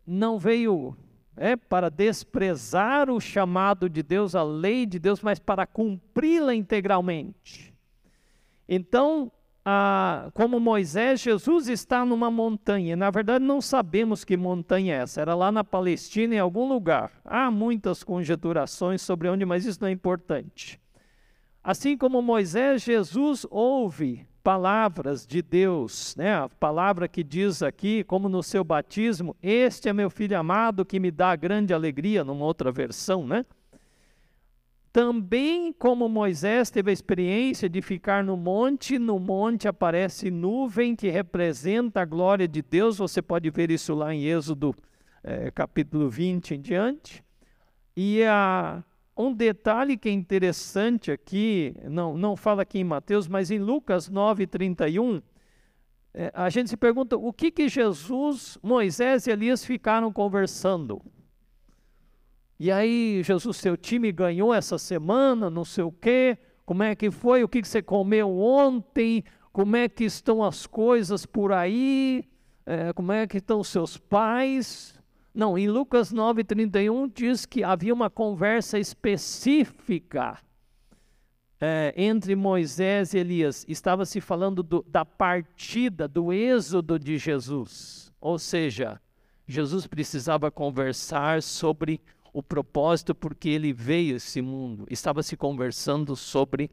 não 0.07 0.39
veio 0.39 0.97
é, 1.37 1.57
para 1.57 1.91
desprezar 1.91 3.11
o 3.11 3.21
chamado 3.21 3.89
de 3.89 4.03
Deus, 4.03 4.35
a 4.35 4.43
lei 4.43 4.85
de 4.85 4.99
Deus, 4.99 5.23
mas 5.23 5.39
para 5.39 5.67
cumpri-la 5.67 6.55
integralmente. 6.55 7.75
Então, 8.69 9.33
ah, 9.65 10.31
como 10.33 10.59
Moisés, 10.59 11.21
Jesus 11.21 11.69
está 11.69 12.05
numa 12.05 12.31
montanha. 12.31 12.97
Na 12.97 13.11
verdade, 13.11 13.45
não 13.45 13.61
sabemos 13.61 14.25
que 14.25 14.37
montanha 14.37 14.95
é 14.95 14.99
essa. 15.03 15.21
Era 15.21 15.35
lá 15.35 15.53
na 15.53 15.63
Palestina, 15.63 16.35
em 16.35 16.39
algum 16.39 16.67
lugar. 16.69 17.13
Há 17.25 17.51
muitas 17.51 18.03
conjeturações 18.03 19.03
sobre 19.03 19.29
onde, 19.29 19.45
mas 19.45 19.67
isso 19.67 19.81
não 19.81 19.89
é 19.89 19.93
importante. 19.93 20.81
Assim 21.63 21.97
como 21.97 22.23
Moisés, 22.23 22.83
Jesus 22.83 23.47
ouve 23.51 24.27
palavras 24.43 25.27
de 25.27 25.43
Deus, 25.43 26.17
né? 26.17 26.35
A 26.35 26.49
palavra 26.49 27.07
que 27.07 27.23
diz 27.23 27.63
aqui, 27.63 28.03
como 28.05 28.31
no 28.31 28.43
seu 28.43 28.65
batismo, 28.65 29.37
este 29.43 29.91
é 29.91 29.93
meu 29.93 30.09
filho 30.09 30.39
amado 30.39 30.87
que 30.87 30.99
me 30.99 31.11
dá 31.11 31.37
grande 31.37 31.75
alegria, 31.75 32.25
numa 32.25 32.47
outra 32.47 32.73
versão, 32.73 33.27
né? 33.27 33.45
Também 34.93 35.73
como 35.73 36.09
Moisés 36.09 36.69
teve 36.69 36.91
a 36.91 36.93
experiência 36.93 37.69
de 37.69 37.81
ficar 37.81 38.25
no 38.25 38.37
monte, 38.37 38.99
no 38.99 39.21
monte 39.21 39.69
aparece 39.69 40.31
nuvem 40.33 40.97
que 40.97 41.09
representa 41.09 42.01
a 42.01 42.05
glória 42.05 42.49
de 42.49 42.61
Deus. 42.61 42.99
Você 42.99 43.23
pode 43.23 43.49
ver 43.51 43.71
isso 43.71 43.95
lá 43.95 44.13
em 44.13 44.25
Êxodo 44.25 44.75
é, 45.23 45.51
capítulo 45.53 46.11
20 46.11 46.55
em 46.55 46.61
diante. 46.61 47.25
E 47.97 48.25
a, 48.25 48.83
um 49.17 49.33
detalhe 49.33 49.97
que 49.97 50.09
é 50.09 50.13
interessante 50.13 51.13
aqui, 51.13 51.75
não, 51.85 52.17
não 52.17 52.35
fala 52.35 52.63
aqui 52.63 52.79
em 52.81 52.85
Mateus, 52.85 53.29
mas 53.29 53.51
em 53.51 53.59
Lucas 53.59 54.09
9, 54.09 54.47
31, 54.47 55.23
é, 56.13 56.33
a 56.35 56.51
gente 56.51 56.71
se 56.71 56.77
pergunta 56.77 57.17
o 57.17 57.33
que, 57.33 57.51
que 57.53 57.69
Jesus, 57.69 58.59
Moisés 58.61 59.27
e 59.27 59.31
Elias 59.31 59.65
ficaram 59.65 60.13
conversando. 60.13 61.01
E 62.63 62.71
aí, 62.71 63.23
Jesus, 63.23 63.57
seu 63.57 63.75
time 63.75 64.13
ganhou 64.13 64.53
essa 64.53 64.77
semana, 64.77 65.49
não 65.49 65.65
sei 65.65 65.83
o 65.83 65.91
quê. 65.91 66.37
Como 66.67 66.83
é 66.83 66.95
que 66.95 67.11
foi? 67.11 67.43
O 67.43 67.49
que 67.49 67.65
você 67.65 67.81
comeu 67.81 68.39
ontem? 68.39 69.25
Como 69.51 69.77
é 69.77 69.89
que 69.89 70.05
estão 70.05 70.45
as 70.45 70.67
coisas 70.67 71.25
por 71.25 71.53
aí? 71.53 72.23
É, 72.67 72.93
como 72.93 73.13
é 73.13 73.27
que 73.27 73.39
estão 73.39 73.65
seus 73.65 73.97
pais? 73.97 74.95
Não, 75.33 75.57
em 75.57 75.71
Lucas 75.71 76.13
9,31 76.13 77.11
diz 77.15 77.47
que 77.47 77.65
havia 77.65 77.95
uma 77.95 78.11
conversa 78.11 78.79
específica 78.79 80.39
é, 81.59 81.95
entre 81.97 82.37
Moisés 82.37 83.15
e 83.15 83.19
Elias. 83.21 83.65
Estava 83.67 84.05
se 84.05 84.21
falando 84.21 84.63
do, 84.63 84.85
da 84.87 85.07
partida, 85.07 86.07
do 86.07 86.31
êxodo 86.31 86.99
de 86.99 87.17
Jesus. 87.17 88.13
Ou 88.21 88.39
seja, 88.39 89.01
Jesus 89.49 89.87
precisava 89.87 90.51
conversar 90.51 91.43
sobre 91.43 92.03
o 92.33 92.43
propósito 92.43 93.15
porque 93.15 93.49
ele 93.49 93.73
veio 93.73 94.15
a 94.15 94.17
esse 94.17 94.41
mundo. 94.41 94.87
Estava 94.91 95.23
se 95.23 95.37
conversando 95.37 96.15
sobre 96.17 96.71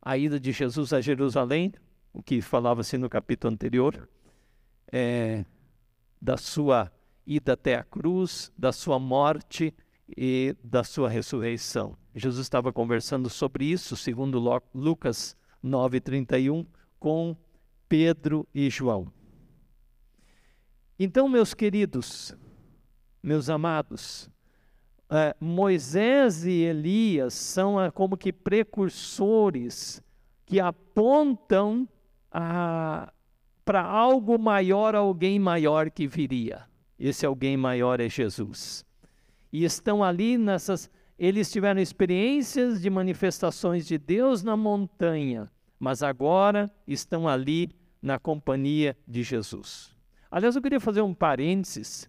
a 0.00 0.16
ida 0.16 0.38
de 0.38 0.52
Jesus 0.52 0.92
a 0.92 1.00
Jerusalém, 1.00 1.72
o 2.12 2.22
que 2.22 2.40
falava-se 2.40 2.96
no 2.96 3.08
capítulo 3.08 3.52
anterior, 3.52 4.08
é, 4.90 5.44
da 6.20 6.36
sua 6.36 6.90
ida 7.26 7.52
até 7.52 7.76
a 7.76 7.84
cruz, 7.84 8.52
da 8.56 8.72
sua 8.72 8.98
morte 8.98 9.74
e 10.16 10.56
da 10.62 10.82
sua 10.82 11.08
ressurreição. 11.08 11.96
Jesus 12.14 12.44
estava 12.44 12.72
conversando 12.72 13.30
sobre 13.30 13.64
isso, 13.64 13.96
segundo 13.96 14.40
Lucas 14.74 15.36
9:31, 15.62 16.66
com 16.98 17.36
Pedro 17.88 18.46
e 18.54 18.68
João. 18.68 19.12
Então, 20.98 21.28
meus 21.28 21.54
queridos, 21.54 22.34
meus 23.22 23.48
amados, 23.48 24.28
é, 25.10 25.34
Moisés 25.40 26.44
e 26.44 26.62
Elias 26.62 27.34
são 27.34 27.80
é, 27.80 27.90
como 27.90 28.16
que 28.16 28.32
precursores 28.32 30.00
que 30.46 30.60
apontam 30.60 31.88
para 32.30 33.82
algo 33.82 34.38
maior, 34.38 34.94
alguém 34.94 35.38
maior 35.38 35.90
que 35.90 36.06
viria. 36.06 36.62
Esse 36.98 37.26
alguém 37.26 37.56
maior 37.56 37.98
é 38.00 38.08
Jesus. 38.08 38.84
E 39.52 39.64
estão 39.64 40.04
ali 40.04 40.38
nessas. 40.38 40.88
Eles 41.18 41.50
tiveram 41.50 41.80
experiências 41.80 42.80
de 42.80 42.88
manifestações 42.88 43.86
de 43.86 43.98
Deus 43.98 44.42
na 44.42 44.56
montanha, 44.56 45.50
mas 45.78 46.02
agora 46.02 46.70
estão 46.86 47.28
ali 47.28 47.70
na 48.00 48.18
companhia 48.18 48.96
de 49.06 49.22
Jesus. 49.22 49.94
Aliás, 50.30 50.54
eu 50.54 50.62
queria 50.62 50.80
fazer 50.80 51.02
um 51.02 51.12
parênteses 51.12 52.08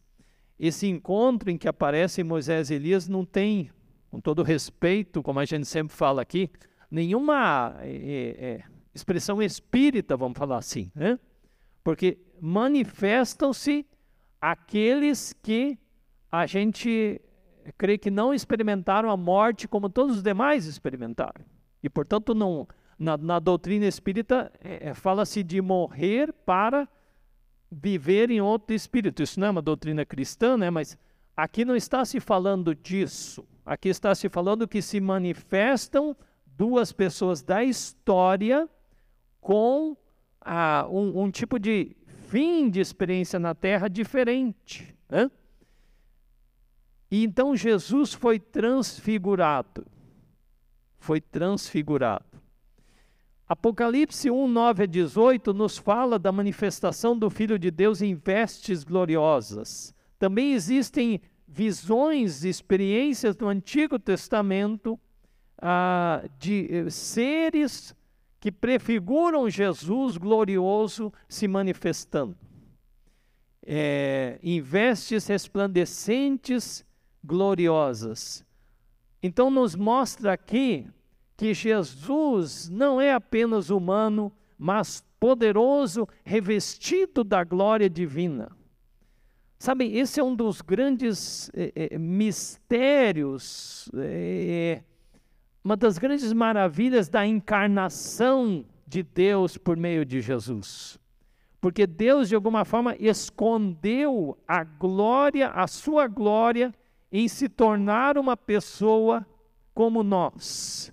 esse 0.62 0.88
encontro 0.88 1.50
em 1.50 1.58
que 1.58 1.68
aparecem 1.68 2.24
Moisés 2.24 2.70
e 2.70 2.76
Elias 2.76 3.08
não 3.08 3.26
tem, 3.26 3.72
com 4.12 4.22
todo 4.22 4.44
respeito, 4.44 5.24
como 5.24 5.40
a 5.40 5.46
gente 5.46 5.66
sempre 5.66 5.96
fala 5.96 6.22
aqui, 6.22 6.52
nenhuma 6.92 7.76
é, 7.80 8.36
é, 8.40 8.64
expressão 8.94 9.42
espírita, 9.42 10.16
vamos 10.16 10.38
falar 10.38 10.60
assim, 10.60 10.92
né? 10.94 11.18
Porque 11.84 12.20
manifestam-se 12.40 13.88
aqueles 14.40 15.34
que 15.42 15.80
a 16.32 16.46
gente 16.46 17.20
crê 17.76 17.98
que 17.98 18.12
não 18.12 18.32
experimentaram 18.32 19.10
a 19.10 19.18
morte 19.18 19.68
como 19.68 19.90
todos 19.90 20.18
os 20.18 20.24
demais 20.24 20.68
experimentaram. 20.68 21.44
E, 21.82 21.90
portanto, 21.90 22.36
não, 22.36 22.68
na, 23.00 23.18
na 23.18 23.40
doutrina 23.40 23.88
espírita 23.88 24.52
é, 24.60 24.94
fala-se 24.94 25.42
de 25.42 25.60
morrer 25.60 26.32
para 26.46 26.88
viver 27.72 28.30
em 28.30 28.42
outro 28.42 28.76
espírito. 28.76 29.24
Isso 29.24 29.40
não 29.40 29.48
é 29.48 29.52
uma 29.52 29.62
doutrina 29.62 30.06
cristã, 30.06 30.58
né? 30.58 30.70
mas 30.70 30.98
aqui 31.36 31.64
não 31.64 31.76
está 31.76 32.04
se 32.04 32.20
falando 32.20 32.76
disso. 32.76 33.48
Aqui 33.66 33.90
está 33.90 34.14
se 34.14 34.28
falando 34.28 34.68
que 34.68 34.82
se 34.82 35.00
manifestam 35.00 36.16
duas 36.58 36.92
pessoas 36.92 37.42
da 37.42 37.64
história 37.64 38.68
com 39.40 39.96
ah, 40.42 40.88
um, 40.90 41.24
um, 41.24 41.32
tipo 41.32 41.58
de 41.58 41.96
fim 42.28 42.70
de 42.70 42.80
experiência 42.80 43.40
na 43.40 43.56
Terra 43.56 43.88
diferente. 43.88 44.96
Né? 45.08 45.32
E 47.10 47.24
então 47.24 47.56
Jesus 47.56 48.14
foi 48.14 48.40
transfigurado. 48.40 49.86
Foi 51.00 51.22
transfigurado. 51.22 52.31
Apocalipse 53.52 54.32
1, 54.32 54.48
9 54.48 54.84
a 54.84 54.86
18 54.86 55.54
nos 55.54 55.78
fala 55.78 56.18
da 56.18 56.32
manifestação 56.32 57.18
do 57.18 57.30
Filho 57.30 57.60
de 57.60 57.70
Deus 57.70 58.02
em 58.02 58.16
vestes 58.16 58.82
gloriosas. 58.82 59.94
Também 60.18 60.54
existem 60.54 61.20
visões, 61.46 62.46
experiências 62.46 63.36
do 63.36 63.50
Antigo 63.50 64.00
Testamento 64.00 64.98
ah, 65.58 66.24
de 66.40 66.66
eh, 66.72 66.90
seres 66.90 67.94
que 68.40 68.54
prefiguram 68.54 69.50
Jesus 69.50 70.16
glorioso 70.16 71.12
se 71.28 71.46
manifestando. 71.46 72.38
É, 73.62 74.40
em 74.42 74.62
vestes 74.62 75.28
resplandecentes, 75.28 76.86
gloriosas. 77.22 78.46
Então, 79.22 79.52
nos 79.52 79.76
mostra 79.76 80.32
aqui 80.32 80.88
que 81.42 81.56
Jesus 81.56 82.70
não 82.70 83.02
é 83.02 83.12
apenas 83.12 83.72
humano, 83.72 84.32
mas 84.60 85.04
poderoso, 85.20 86.08
revestido 86.24 87.24
da 87.24 87.44
glória 87.44 87.90
divina. 87.90 88.56
Sabe, 89.58 89.98
esse 89.98 90.20
é 90.20 90.24
um 90.24 90.36
dos 90.36 90.62
grandes 90.62 91.50
é, 91.56 91.94
é, 91.94 91.98
mistérios, 91.98 93.90
é, 93.96 94.84
uma 95.64 95.76
das 95.76 95.98
grandes 95.98 96.32
maravilhas 96.32 97.10
da 97.10 97.26
encarnação 97.26 98.64
de 98.86 99.02
Deus 99.02 99.58
por 99.58 99.76
meio 99.76 100.06
de 100.06 100.22
Jesus. 100.22 101.00
Porque 101.60 101.88
Deus, 101.88 102.30
de 102.30 102.36
alguma 102.36 102.64
forma, 102.64 102.96
escondeu 103.00 104.38
a 104.48 104.64
glória, 104.64 105.50
a 105.50 105.66
sua 105.66 106.06
glória, 106.06 106.72
em 107.12 107.28
se 107.28 107.50
tornar 107.50 108.16
uma 108.16 108.38
pessoa 108.38 109.26
como 109.74 110.04
nós. 110.04 110.91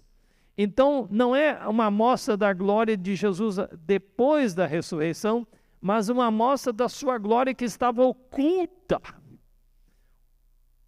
Então, 0.61 1.07
não 1.09 1.37
é 1.37 1.57
uma 1.69 1.85
amostra 1.85 2.37
da 2.37 2.53
glória 2.53 2.97
de 2.97 3.15
Jesus 3.15 3.59
depois 3.87 4.55
da 4.55 4.67
ressurreição, 4.67 5.47
mas 5.81 6.09
uma 6.09 6.27
amostra 6.27 6.73
da 6.73 6.89
sua 6.89 7.17
glória 7.17 7.55
que 7.55 7.65
estava 7.65 8.05
oculta. 8.05 9.01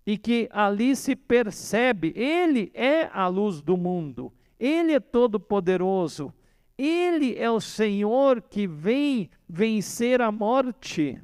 E 0.05 0.19
que 0.19 0.49
ali 0.51 0.97
se 0.97 1.15
percebe, 1.15 2.13
ele 2.17 2.73
é 2.75 3.09
a 3.13 3.29
luz 3.29 3.63
do 3.63 3.77
mundo, 3.77 4.33
ele 4.59 4.93
é 4.93 4.99
todo-poderoso, 4.99 6.35
ele 6.77 7.39
é 7.39 7.49
o 7.49 7.61
Senhor 7.61 8.43
que 8.43 8.67
vem 8.67 9.31
vencer 9.49 10.21
a 10.21 10.33
morte. 10.33 11.23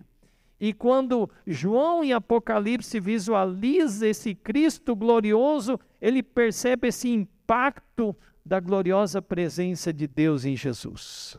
E 0.61 0.73
quando 0.73 1.29
João 1.45 2.05
em 2.05 2.13
Apocalipse 2.13 3.01
visualiza 3.01 4.07
esse 4.07 4.37
Cristo 4.37 4.95
glorioso, 4.95 5.81
ele 6.01 6.23
percebe 6.23 6.89
esse 6.89 7.09
impacto 7.09 8.17
da 8.47 8.61
gloriosa 8.61 9.21
presença 9.21 9.93
de 9.93 10.07
Deus 10.07 10.45
em 10.45 10.57
Jesus. 10.57 11.37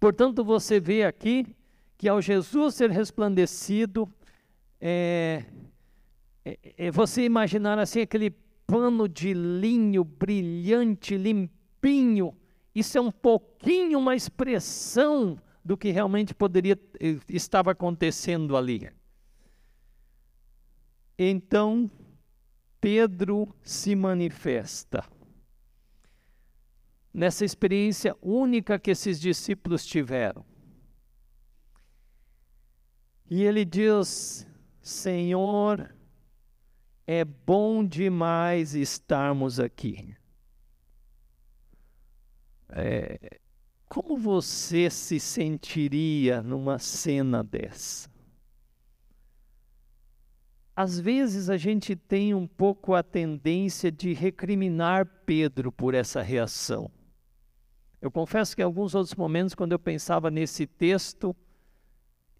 Portanto, 0.00 0.42
você 0.42 0.80
vê 0.80 1.04
aqui 1.04 1.54
que 1.98 2.08
ao 2.08 2.22
Jesus 2.22 2.76
ser 2.76 2.90
resplandecido, 2.90 4.10
é, 4.80 5.44
é, 6.42 6.58
é 6.78 6.90
você 6.90 7.22
imaginar 7.22 7.78
assim 7.78 8.00
aquele 8.00 8.30
pano 8.66 9.06
de 9.06 9.34
linho 9.34 10.04
brilhante, 10.04 11.18
limpinho, 11.18 12.34
isso 12.74 12.96
é 12.96 13.00
um 13.02 13.10
pouquinho 13.10 13.98
uma 13.98 14.16
expressão 14.16 15.38
do 15.62 15.76
que 15.76 15.90
realmente 15.90 16.32
poderia 16.32 16.80
eh, 16.98 17.18
estava 17.28 17.72
acontecendo 17.72 18.56
ali. 18.56 18.88
Então, 21.18 21.90
Pedro 22.80 23.54
se 23.62 23.94
manifesta. 23.94 25.04
Nessa 27.12 27.44
experiência 27.44 28.16
única 28.22 28.78
que 28.78 28.90
esses 28.90 29.20
discípulos 29.20 29.84
tiveram. 29.84 30.44
E 33.28 33.42
ele 33.42 33.64
diz: 33.64 34.46
Senhor, 34.80 35.94
é 37.06 37.24
bom 37.24 37.84
demais 37.84 38.74
estarmos 38.74 39.60
aqui. 39.60 40.16
É, 42.68 43.40
como 43.88 44.16
você 44.16 44.88
se 44.88 45.18
sentiria 45.18 46.40
numa 46.40 46.78
cena 46.78 47.42
dessa? 47.42 48.08
Às 50.80 50.98
vezes 50.98 51.50
a 51.50 51.58
gente 51.58 51.94
tem 51.94 52.32
um 52.32 52.46
pouco 52.46 52.94
a 52.94 53.02
tendência 53.02 53.92
de 53.92 54.14
recriminar 54.14 55.04
Pedro 55.26 55.70
por 55.70 55.92
essa 55.92 56.22
reação. 56.22 56.90
Eu 58.00 58.10
confesso 58.10 58.56
que 58.56 58.62
em 58.62 58.64
alguns 58.64 58.94
outros 58.94 59.14
momentos, 59.14 59.54
quando 59.54 59.72
eu 59.72 59.78
pensava 59.78 60.30
nesse 60.30 60.66
texto, 60.66 61.36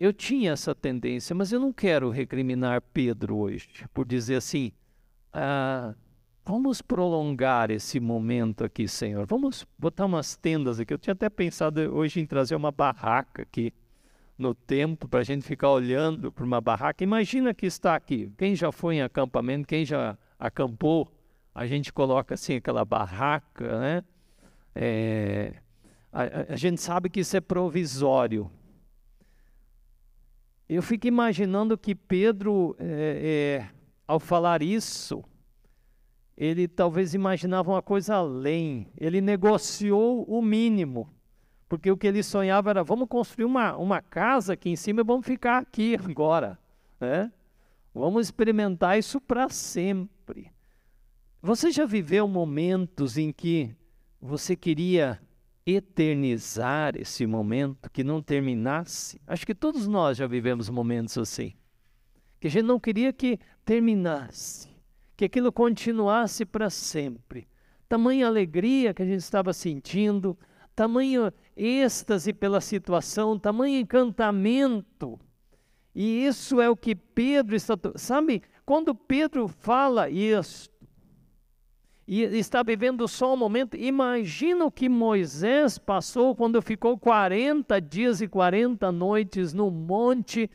eu 0.00 0.10
tinha 0.10 0.52
essa 0.52 0.74
tendência, 0.74 1.36
mas 1.36 1.52
eu 1.52 1.60
não 1.60 1.70
quero 1.70 2.08
recriminar 2.08 2.80
Pedro 2.80 3.36
hoje, 3.36 3.68
por 3.92 4.06
dizer 4.06 4.36
assim: 4.36 4.72
ah, 5.34 5.94
vamos 6.42 6.80
prolongar 6.80 7.70
esse 7.70 8.00
momento 8.00 8.64
aqui, 8.64 8.88
Senhor. 8.88 9.26
Vamos 9.26 9.66
botar 9.78 10.06
umas 10.06 10.34
tendas 10.34 10.80
aqui. 10.80 10.94
Eu 10.94 10.98
tinha 10.98 11.12
até 11.12 11.28
pensado 11.28 11.78
hoje 11.94 12.20
em 12.20 12.24
trazer 12.24 12.54
uma 12.54 12.72
barraca 12.72 13.42
aqui 13.42 13.70
no 14.40 14.54
templo 14.54 15.06
para 15.06 15.20
a 15.20 15.22
gente 15.22 15.44
ficar 15.44 15.70
olhando 15.70 16.32
para 16.32 16.44
uma 16.44 16.60
barraca. 16.62 17.04
Imagina 17.04 17.52
que 17.52 17.66
está 17.66 17.94
aqui. 17.94 18.32
Quem 18.38 18.56
já 18.56 18.72
foi 18.72 18.96
em 18.96 19.02
acampamento, 19.02 19.68
quem 19.68 19.84
já 19.84 20.16
acampou, 20.38 21.12
a 21.54 21.66
gente 21.66 21.92
coloca 21.92 22.34
assim 22.34 22.56
aquela 22.56 22.82
barraca, 22.82 23.78
né? 23.78 24.04
É, 24.74 25.54
a, 26.10 26.54
a, 26.54 26.56
gente 26.56 26.80
sabe 26.80 27.10
que 27.10 27.20
isso 27.20 27.36
é 27.36 27.40
provisório. 27.40 28.50
Eu 30.66 30.82
fico 30.82 31.06
imaginando 31.06 31.76
que 31.76 31.94
Pedro, 31.94 32.74
é, 32.78 33.60
é, 33.62 33.70
ao 34.06 34.18
falar 34.18 34.62
isso, 34.62 35.22
ele 36.34 36.66
talvez 36.66 37.12
imaginava 37.12 37.72
uma 37.72 37.82
coisa 37.82 38.14
além. 38.14 38.86
Ele 38.96 39.20
negociou 39.20 40.24
o 40.24 40.40
mínimo. 40.40 41.10
Porque 41.70 41.88
o 41.88 41.96
que 41.96 42.08
ele 42.08 42.20
sonhava 42.20 42.70
era: 42.70 42.82
vamos 42.82 43.08
construir 43.08 43.44
uma, 43.44 43.76
uma 43.76 44.02
casa 44.02 44.54
aqui 44.54 44.68
em 44.68 44.76
cima 44.76 45.02
e 45.02 45.04
vamos 45.04 45.24
ficar 45.24 45.58
aqui 45.58 45.94
agora. 46.04 46.58
Né? 47.00 47.32
Vamos 47.94 48.26
experimentar 48.26 48.98
isso 48.98 49.20
para 49.20 49.48
sempre. 49.48 50.50
Você 51.40 51.70
já 51.70 51.86
viveu 51.86 52.26
momentos 52.26 53.16
em 53.16 53.32
que 53.32 53.72
você 54.20 54.56
queria 54.56 55.20
eternizar 55.64 56.96
esse 56.96 57.24
momento, 57.24 57.88
que 57.88 58.02
não 58.02 58.20
terminasse? 58.20 59.20
Acho 59.24 59.46
que 59.46 59.54
todos 59.54 59.86
nós 59.86 60.18
já 60.18 60.26
vivemos 60.26 60.68
momentos 60.68 61.16
assim. 61.16 61.54
Que 62.40 62.48
a 62.48 62.50
gente 62.50 62.64
não 62.64 62.80
queria 62.80 63.12
que 63.12 63.38
terminasse, 63.64 64.68
que 65.16 65.24
aquilo 65.24 65.52
continuasse 65.52 66.44
para 66.44 66.68
sempre. 66.68 67.46
Tamanha 67.88 68.26
alegria 68.26 68.92
que 68.92 69.02
a 69.02 69.06
gente 69.06 69.20
estava 69.20 69.52
sentindo, 69.52 70.36
tamanho 70.74 71.32
êxtase 71.60 72.32
pela 72.32 72.60
situação, 72.60 73.38
tamanho 73.38 73.78
encantamento. 73.78 75.18
E 75.94 76.24
isso 76.24 76.60
é 76.60 76.70
o 76.70 76.76
que 76.76 76.94
Pedro 76.94 77.54
está. 77.54 77.76
Sabe, 77.96 78.42
quando 78.64 78.94
Pedro 78.94 79.48
fala 79.48 80.08
isso, 80.08 80.70
e 82.12 82.22
está 82.22 82.60
vivendo 82.62 83.06
só 83.06 83.34
um 83.34 83.36
momento. 83.36 83.76
Imagina 83.76 84.64
o 84.64 84.70
que 84.70 84.88
Moisés 84.88 85.78
passou 85.78 86.34
quando 86.34 86.60
ficou 86.60 86.98
40 86.98 87.80
dias 87.80 88.20
e 88.20 88.26
40 88.26 88.90
noites 88.90 89.52
no 89.52 89.70
monte 89.70 90.50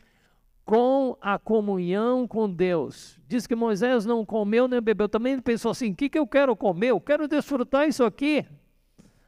com 0.65 1.15
a 1.21 1.39
comunhão 1.39 2.27
com 2.27 2.51
Deus. 2.51 3.17
Diz 3.25 3.47
que 3.47 3.55
Moisés 3.55 4.05
não 4.05 4.25
comeu 4.25 4.67
nem 4.67 4.81
bebeu. 4.81 5.07
Também 5.07 5.39
pensou 5.39 5.71
assim: 5.71 5.91
o 5.91 5.95
que, 5.95 6.09
que 6.09 6.19
eu 6.19 6.27
quero 6.27 6.55
comer? 6.57 6.89
Eu 6.89 6.99
quero 6.99 7.25
desfrutar 7.25 7.87
isso 7.87 8.03
aqui. 8.03 8.45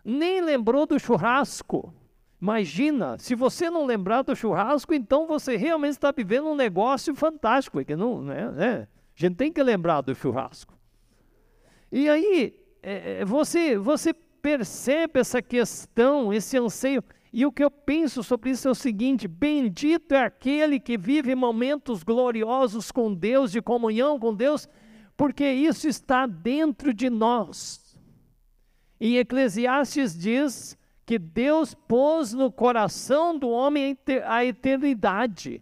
Nem 0.09 0.39
lembrou 0.39 0.85
do 0.85 0.97
churrasco. 0.97 1.93
Imagina, 2.41 3.17
se 3.17 3.35
você 3.35 3.69
não 3.69 3.85
lembrar 3.85 4.21
do 4.21 4.33
churrasco, 4.33 4.93
então 4.93 5.27
você 5.27 5.57
realmente 5.57 5.91
está 5.91 6.13
vivendo 6.13 6.47
um 6.47 6.55
negócio 6.55 7.13
fantástico. 7.13 7.83
Que 7.83 7.93
não, 7.93 8.21
né, 8.21 8.49
né? 8.51 8.87
A 8.87 9.19
gente 9.19 9.35
tem 9.35 9.51
que 9.51 9.61
lembrar 9.61 9.99
do 9.99 10.15
churrasco. 10.15 10.73
E 11.91 12.07
aí, 12.07 12.55
é, 12.81 13.19
é, 13.19 13.25
você, 13.25 13.77
você 13.77 14.13
percebe 14.13 15.19
essa 15.19 15.41
questão, 15.41 16.31
esse 16.31 16.57
anseio. 16.57 17.03
E 17.33 17.45
o 17.45 17.51
que 17.51 17.61
eu 17.61 17.69
penso 17.69 18.23
sobre 18.23 18.51
isso 18.51 18.69
é 18.69 18.71
o 18.71 18.75
seguinte: 18.75 19.27
bendito 19.27 20.13
é 20.13 20.23
aquele 20.23 20.79
que 20.79 20.97
vive 20.97 21.35
momentos 21.35 22.01
gloriosos 22.01 22.91
com 22.91 23.13
Deus, 23.13 23.51
de 23.51 23.61
comunhão 23.61 24.17
com 24.17 24.33
Deus, 24.33 24.69
porque 25.17 25.51
isso 25.51 25.85
está 25.85 26.25
dentro 26.25 26.93
de 26.93 27.09
nós. 27.09 27.86
Em 28.99 29.17
Eclesiastes 29.17 30.17
diz 30.17 30.77
que 31.05 31.19
Deus 31.19 31.73
pôs 31.73 32.33
no 32.33 32.51
coração 32.51 33.37
do 33.37 33.49
homem 33.49 33.97
a 34.25 34.43
eternidade. 34.43 35.61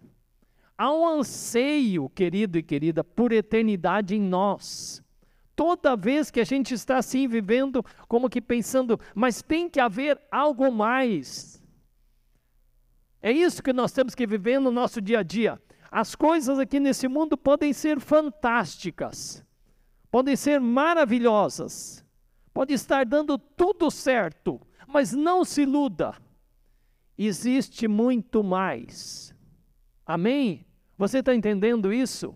Há 0.77 0.91
um 0.91 1.07
anseio, 1.07 2.09
querido 2.09 2.57
e 2.57 2.63
querida, 2.63 3.03
por 3.03 3.31
eternidade 3.31 4.15
em 4.15 4.21
nós. 4.21 5.03
Toda 5.55 5.95
vez 5.95 6.29
que 6.29 6.39
a 6.39 6.43
gente 6.43 6.73
está 6.73 6.97
assim 6.97 7.27
vivendo, 7.27 7.83
como 8.07 8.29
que 8.29 8.41
pensando, 8.41 8.99
mas 9.13 9.41
tem 9.41 9.69
que 9.69 9.79
haver 9.79 10.19
algo 10.29 10.69
mais. 10.71 11.63
É 13.21 13.31
isso 13.31 13.63
que 13.63 13.73
nós 13.73 13.91
temos 13.91 14.13
que 14.13 14.27
viver 14.27 14.59
no 14.59 14.69
nosso 14.69 15.01
dia 15.01 15.19
a 15.19 15.23
dia. 15.23 15.59
As 15.89 16.13
coisas 16.13 16.59
aqui 16.59 16.79
nesse 16.79 17.07
mundo 17.07 17.37
podem 17.37 17.71
ser 17.71 17.99
fantásticas, 17.99 19.43
podem 20.11 20.35
ser 20.35 20.59
maravilhosas, 20.59 22.04
pode 22.55 22.73
estar 22.73 23.05
dando 23.05 23.37
tudo 23.37 23.91
certo, 23.91 24.61
mas 24.87 25.11
não 25.11 25.43
se 25.43 25.63
iluda. 25.63 26.15
Existe 27.17 27.85
muito 27.85 28.41
mais. 28.41 29.35
Amém? 30.05 30.65
Você 30.97 31.19
está 31.19 31.35
entendendo 31.35 31.91
isso? 31.91 32.33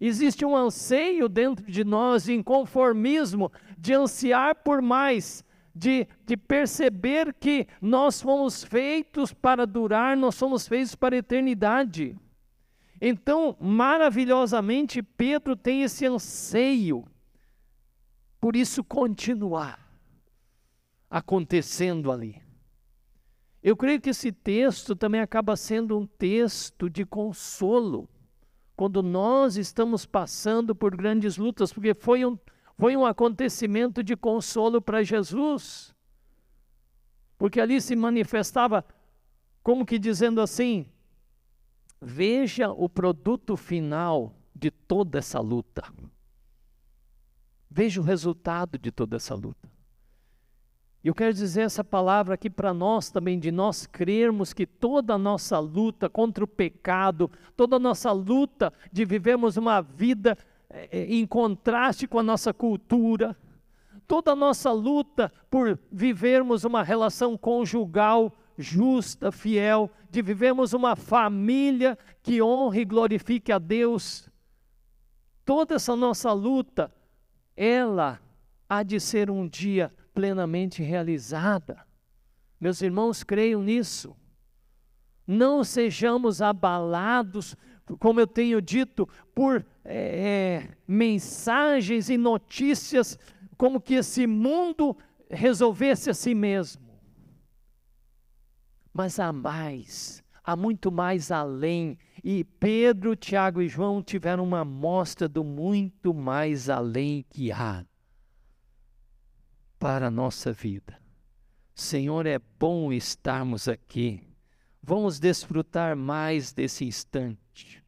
Existe 0.00 0.44
um 0.44 0.54
anseio 0.54 1.28
dentro 1.28 1.66
de 1.66 1.82
nós 1.82 2.24
de 2.24 2.32
inconformismo, 2.32 3.50
de 3.76 3.92
ansiar 3.92 4.54
por 4.54 4.80
mais, 4.80 5.44
de, 5.74 6.06
de 6.24 6.36
perceber 6.36 7.34
que 7.34 7.66
nós 7.82 8.22
fomos 8.22 8.62
feitos 8.62 9.32
para 9.32 9.66
durar, 9.66 10.16
nós 10.16 10.36
somos 10.36 10.68
feitos 10.68 10.94
para 10.94 11.16
a 11.16 11.18
eternidade. 11.18 12.16
Então, 13.00 13.56
maravilhosamente, 13.58 15.02
Pedro 15.02 15.56
tem 15.56 15.82
esse 15.82 16.06
anseio, 16.06 17.04
por 18.46 18.54
isso 18.54 18.84
continuar 18.84 19.76
acontecendo 21.10 22.12
ali. 22.12 22.40
Eu 23.60 23.76
creio 23.76 24.00
que 24.00 24.10
esse 24.10 24.30
texto 24.30 24.94
também 24.94 25.20
acaba 25.20 25.56
sendo 25.56 25.98
um 25.98 26.06
texto 26.06 26.88
de 26.88 27.04
consolo 27.04 28.08
quando 28.76 29.02
nós 29.02 29.56
estamos 29.56 30.06
passando 30.06 30.76
por 30.76 30.96
grandes 30.96 31.36
lutas, 31.36 31.72
porque 31.72 31.92
foi 31.92 32.24
um, 32.24 32.38
foi 32.78 32.96
um 32.96 33.04
acontecimento 33.04 34.00
de 34.00 34.14
consolo 34.16 34.80
para 34.80 35.02
Jesus. 35.02 35.92
Porque 37.36 37.60
ali 37.60 37.80
se 37.80 37.96
manifestava 37.96 38.84
como 39.60 39.84
que 39.84 39.98
dizendo 39.98 40.40
assim: 40.40 40.86
veja 42.00 42.70
o 42.70 42.88
produto 42.88 43.56
final 43.56 44.36
de 44.54 44.70
toda 44.70 45.18
essa 45.18 45.40
luta. 45.40 45.82
Veja 47.76 48.00
o 48.00 48.04
resultado 48.04 48.78
de 48.78 48.90
toda 48.90 49.16
essa 49.16 49.34
luta. 49.34 49.68
E 51.04 51.08
eu 51.08 51.14
quero 51.14 51.34
dizer 51.34 51.60
essa 51.60 51.84
palavra 51.84 52.32
aqui 52.32 52.48
para 52.48 52.72
nós 52.72 53.10
também, 53.10 53.38
de 53.38 53.52
nós 53.52 53.84
crermos 53.84 54.54
que 54.54 54.64
toda 54.64 55.12
a 55.12 55.18
nossa 55.18 55.58
luta 55.58 56.08
contra 56.08 56.42
o 56.42 56.48
pecado, 56.48 57.30
toda 57.54 57.76
a 57.76 57.78
nossa 57.78 58.10
luta 58.12 58.72
de 58.90 59.04
vivermos 59.04 59.58
uma 59.58 59.82
vida 59.82 60.38
é, 60.70 61.04
em 61.04 61.26
contraste 61.26 62.06
com 62.06 62.18
a 62.18 62.22
nossa 62.22 62.54
cultura, 62.54 63.36
toda 64.08 64.32
a 64.32 64.36
nossa 64.36 64.72
luta 64.72 65.30
por 65.50 65.78
vivermos 65.92 66.64
uma 66.64 66.82
relação 66.82 67.36
conjugal 67.36 68.34
justa, 68.56 69.30
fiel, 69.30 69.90
de 70.10 70.22
vivermos 70.22 70.72
uma 70.72 70.96
família 70.96 71.98
que 72.22 72.40
honre 72.40 72.80
e 72.80 72.86
glorifique 72.86 73.52
a 73.52 73.58
Deus, 73.58 74.30
toda 75.44 75.74
essa 75.74 75.94
nossa 75.94 76.32
luta, 76.32 76.90
ela 77.56 78.20
há 78.68 78.82
de 78.82 79.00
ser 79.00 79.30
um 79.30 79.48
dia 79.48 79.92
plenamente 80.12 80.82
realizada. 80.82 81.84
Meus 82.60 82.80
irmãos, 82.80 83.22
creiam 83.22 83.62
nisso. 83.62 84.16
Não 85.26 85.64
sejamos 85.64 86.40
abalados, 86.40 87.56
como 87.98 88.20
eu 88.20 88.26
tenho 88.26 88.60
dito, 88.60 89.08
por 89.34 89.64
é, 89.84 90.64
é, 90.64 90.76
mensagens 90.86 92.08
e 92.08 92.16
notícias 92.16 93.18
como 93.56 93.80
que 93.80 93.94
esse 93.94 94.26
mundo 94.26 94.96
resolvesse 95.30 96.10
a 96.10 96.14
si 96.14 96.34
mesmo. 96.34 96.86
Mas 98.92 99.18
há 99.18 99.32
mais, 99.32 100.22
há 100.42 100.56
muito 100.56 100.90
mais 100.90 101.30
além. 101.30 101.98
E 102.28 102.42
Pedro, 102.42 103.14
Tiago 103.14 103.62
e 103.62 103.68
João 103.68 104.02
tiveram 104.02 104.42
uma 104.42 104.64
mostra 104.64 105.28
do 105.28 105.44
muito 105.44 106.12
mais 106.12 106.68
além 106.68 107.24
que 107.30 107.52
há 107.52 107.86
para 109.78 110.08
a 110.08 110.10
nossa 110.10 110.52
vida. 110.52 111.00
Senhor, 111.72 112.26
é 112.26 112.40
bom 112.58 112.92
estarmos 112.92 113.68
aqui. 113.68 114.26
Vamos 114.82 115.20
desfrutar 115.20 115.94
mais 115.94 116.52
desse 116.52 116.84
instante. 116.84 117.80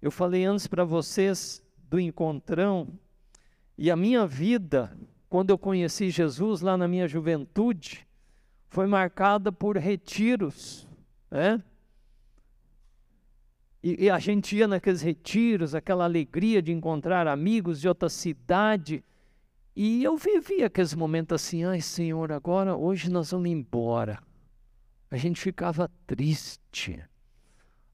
Eu 0.00 0.10
falei 0.10 0.44
antes 0.44 0.66
para 0.66 0.84
vocês 0.84 1.62
do 1.88 2.00
encontrão 2.00 2.88
e 3.78 3.88
a 3.88 3.94
minha 3.94 4.26
vida, 4.26 4.98
quando 5.28 5.50
eu 5.50 5.58
conheci 5.58 6.10
Jesus 6.10 6.60
lá 6.60 6.76
na 6.76 6.88
minha 6.88 7.06
juventude, 7.06 8.04
foi 8.68 8.88
marcada 8.88 9.52
por 9.52 9.76
retiros, 9.76 10.88
né? 11.30 11.62
E, 13.82 14.04
e, 14.04 14.10
a 14.10 14.18
gente 14.18 14.56
ia 14.56 14.68
naqueles 14.68 15.02
retiros, 15.02 15.74
aquela 15.74 16.04
alegria 16.04 16.62
de 16.62 16.70
encontrar 16.70 17.26
amigos 17.26 17.80
de 17.80 17.88
outra 17.88 18.08
cidade, 18.08 19.02
e 19.74 20.04
eu 20.04 20.16
vivia 20.16 20.66
aqueles 20.66 20.94
momentos 20.94 21.34
assim, 21.34 21.64
ai 21.64 21.80
Senhor, 21.80 22.30
agora, 22.30 22.76
hoje 22.76 23.10
nós 23.10 23.30
vamos 23.32 23.50
embora. 23.50 24.22
A 25.10 25.16
gente 25.16 25.40
ficava 25.40 25.90
triste. 26.06 27.02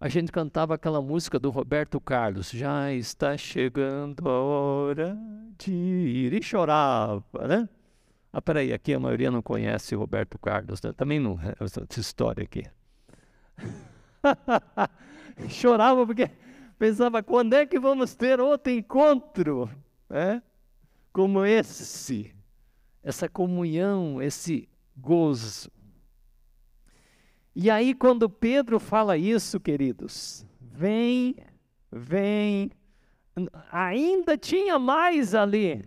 A 0.01 0.09
gente 0.09 0.31
cantava 0.31 0.75
aquela 0.75 1.01
música 1.01 1.39
do 1.39 1.51
Roberto 1.51 2.01
Carlos, 2.01 2.51
já 2.51 2.93
está 2.93 3.37
chegando 3.37 4.29
a 4.29 4.41
hora 4.41 5.19
de 5.59 5.73
ir, 5.73 6.33
e 6.35 6.43
chorava, 6.43 7.49
né? 7.49 7.69
Ah, 8.33 8.43
peraí, 8.43 8.73
aqui 8.73 8.93
a 8.93 9.01
maioria 9.01 9.31
não 9.31 9.43
conhece 9.43 9.95
Roberto 9.95 10.39
Carlos, 10.39 10.83
né? 10.83 10.93
também 10.93 11.19
não, 11.19 11.39
essa 11.59 12.01
história 12.01 12.45
aqui. 12.45 12.65
chorava 15.49 16.07
porque 16.07 16.31
pensava, 16.79 17.23
quando 17.23 17.55
é 17.55 17.67
que 17.67 17.79
vamos 17.79 18.15
ter 18.15 18.41
outro 18.41 18.73
encontro? 18.73 19.71
É? 20.11 20.41
como 21.19 21.45
esse, 21.45 22.33
essa 23.03 23.29
comunhão, 23.29 24.23
esse 24.23 24.69
gozo. 24.97 25.69
E 27.57 27.69
aí, 27.69 27.93
quando 27.93 28.31
Pedro 28.31 28.79
fala 28.79 29.17
isso, 29.17 29.59
queridos, 29.59 30.47
vem, 30.61 31.35
vem, 31.91 32.71
ainda 33.73 34.39
tinha 34.39 34.79
mais 34.79 35.35
ali. 35.35 35.85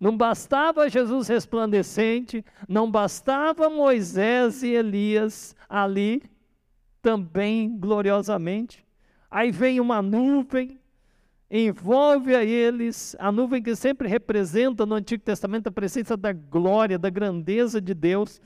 Não 0.00 0.16
bastava 0.16 0.88
Jesus 0.88 1.28
resplandecente, 1.28 2.42
não 2.66 2.90
bastava 2.90 3.68
Moisés 3.68 4.62
e 4.62 4.68
Elias 4.68 5.54
ali, 5.68 6.22
também 7.04 7.76
gloriosamente. 7.78 8.82
Aí 9.30 9.50
vem 9.50 9.78
uma 9.78 10.00
nuvem, 10.00 10.80
envolve 11.50 12.34
a 12.34 12.42
eles, 12.42 13.14
a 13.18 13.30
nuvem 13.30 13.62
que 13.62 13.76
sempre 13.76 14.08
representa 14.08 14.86
no 14.86 14.94
Antigo 14.94 15.22
Testamento 15.22 15.66
a 15.66 15.70
presença 15.70 16.16
da 16.16 16.32
glória, 16.32 16.98
da 16.98 17.10
grandeza 17.10 17.78
de 17.78 17.92
Deus, 17.92 18.40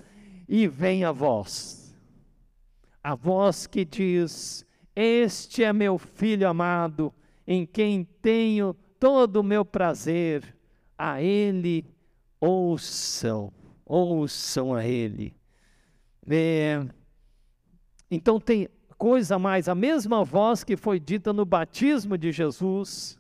e 0.49 0.67
vem 0.67 1.05
a 1.05 1.13
voz. 1.13 1.97
A 3.01 3.15
voz 3.15 3.69
que 3.69 3.85
diz: 3.85 4.67
Este 4.97 5.63
é 5.63 5.73
meu 5.73 5.97
filho 5.97 6.49
amado, 6.49 7.15
em 7.47 7.65
quem 7.65 8.09
tenho 8.21 8.75
todo 8.99 9.37
o 9.37 9.45
meu 9.45 9.65
prazer 9.65 10.57
a 10.99 11.23
Ele 11.23 11.87
ouçam, 12.41 13.53
ouçam 13.87 14.75
a 14.75 14.85
Ele. 14.85 15.33
É, 16.29 16.85
então 18.11 18.41
tem 18.41 18.69
coisa 18.97 19.39
mais, 19.39 19.69
a 19.69 19.75
mesma 19.75 20.25
voz 20.25 20.65
que 20.65 20.77
foi 20.77 20.99
dita 20.99 21.33
no 21.33 21.45
batismo 21.45 22.19
de 22.19 22.33
Jesus 22.33 23.19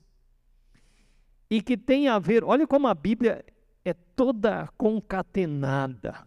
e 1.51 1.63
que 1.63 1.77
tem 1.77 2.09
a 2.09 2.19
ver, 2.19 2.45
olha 2.45 2.67
como 2.67 2.89
a 2.89 2.95
Bíblia 2.95 3.45
é 3.85 3.93
toda 3.93 4.69
concatenada. 4.77 6.27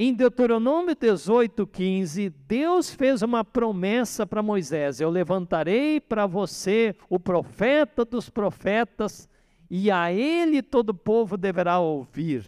Em 0.00 0.14
Deuteronômio 0.14 0.94
18, 0.94 1.66
15, 1.66 2.30
Deus 2.30 2.90
fez 2.90 3.20
uma 3.20 3.44
promessa 3.44 4.24
para 4.24 4.42
Moisés: 4.42 5.00
Eu 5.00 5.10
levantarei 5.10 6.00
para 6.00 6.24
você 6.24 6.94
o 7.10 7.18
profeta 7.18 8.04
dos 8.04 8.30
profetas 8.30 9.28
e 9.68 9.90
a 9.90 10.12
ele 10.12 10.62
todo 10.62 10.90
o 10.90 10.94
povo 10.94 11.36
deverá 11.36 11.80
ouvir. 11.80 12.46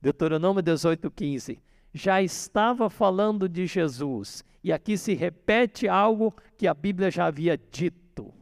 Deuteronômio 0.00 0.62
18, 0.62 1.10
15. 1.10 1.58
Já 1.92 2.22
estava 2.22 2.88
falando 2.88 3.48
de 3.48 3.66
Jesus, 3.66 4.44
e 4.64 4.72
aqui 4.72 4.96
se 4.96 5.14
repete 5.14 5.88
algo 5.88 6.34
que 6.56 6.66
a 6.66 6.74
Bíblia 6.74 7.10
já 7.10 7.26
havia 7.26 7.56
dito. 7.56 8.32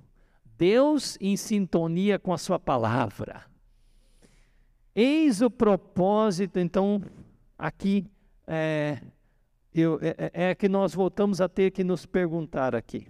Deus 0.57 1.17
em 1.21 1.37
sintonia 1.37 2.19
com 2.19 2.33
a 2.33 2.39
sua 2.39 2.59
palavra. 2.59 3.45
Eis 4.95 5.41
o 5.41 5.51
propósito, 5.51 6.59
então, 6.59 7.03
aqui 7.59 8.07
é, 8.47 9.01
eu, 9.73 9.99
é, 10.03 10.15
é, 10.19 10.51
é 10.51 10.55
que 10.55 10.69
nós 10.69 10.95
voltamos 10.95 11.41
a 11.41 11.49
ter 11.49 11.71
que 11.71 11.83
nos 11.83 12.05
perguntar 12.05 12.75
aqui: 12.75 13.07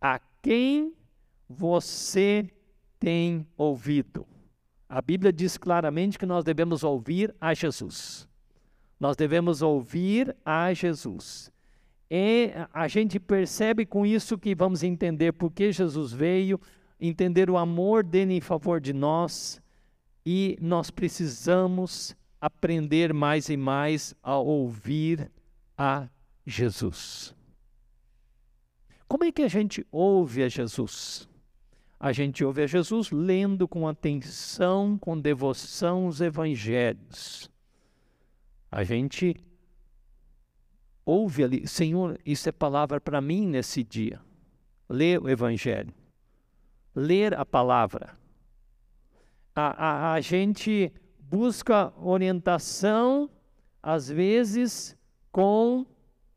a 0.00 0.18
quem 0.42 0.94
você 1.48 2.50
tem 2.98 3.46
ouvido. 3.56 4.26
A 4.88 5.00
Bíblia 5.00 5.32
diz 5.32 5.56
claramente 5.56 6.18
que 6.18 6.26
nós 6.26 6.44
devemos 6.44 6.82
ouvir 6.82 7.34
a 7.40 7.54
Jesus. 7.54 8.28
Nós 9.02 9.16
devemos 9.16 9.62
ouvir 9.62 10.32
a 10.44 10.72
Jesus. 10.72 11.50
E 12.08 12.52
a 12.72 12.86
gente 12.86 13.18
percebe 13.18 13.84
com 13.84 14.06
isso 14.06 14.38
que 14.38 14.54
vamos 14.54 14.84
entender 14.84 15.32
por 15.32 15.50
que 15.50 15.72
Jesus 15.72 16.12
veio, 16.12 16.60
entender 17.00 17.50
o 17.50 17.56
amor 17.56 18.04
dele 18.04 18.34
em 18.34 18.40
favor 18.40 18.80
de 18.80 18.92
nós, 18.92 19.60
e 20.24 20.56
nós 20.60 20.88
precisamos 20.88 22.14
aprender 22.40 23.12
mais 23.12 23.48
e 23.48 23.56
mais 23.56 24.14
a 24.22 24.36
ouvir 24.36 25.28
a 25.76 26.08
Jesus. 26.46 27.34
Como 29.08 29.24
é 29.24 29.32
que 29.32 29.42
a 29.42 29.48
gente 29.48 29.84
ouve 29.90 30.44
a 30.44 30.48
Jesus? 30.48 31.28
a 31.98 32.12
gente 32.12 32.44
ouve 32.44 32.62
a 32.62 32.66
Jesus 32.66 33.12
lendo 33.12 33.68
com 33.68 33.86
atenção, 33.86 34.98
com 34.98 35.16
devoção 35.16 36.08
os 36.08 36.20
evangelhos. 36.20 37.51
A 38.72 38.82
gente 38.84 39.36
ouve 41.04 41.44
ali, 41.44 41.68
Senhor, 41.68 42.18
isso 42.24 42.48
é 42.48 42.52
palavra 42.52 42.98
para 42.98 43.20
mim 43.20 43.46
nesse 43.46 43.84
dia. 43.84 44.18
Ler 44.88 45.20
o 45.20 45.28
evangelho, 45.28 45.92
ler 46.94 47.34
a 47.34 47.44
palavra. 47.44 48.16
A, 49.54 49.86
a, 49.86 50.12
a 50.14 50.20
gente 50.22 50.90
busca 51.20 51.92
orientação, 52.02 53.28
às 53.82 54.08
vezes, 54.08 54.96
com 55.30 55.84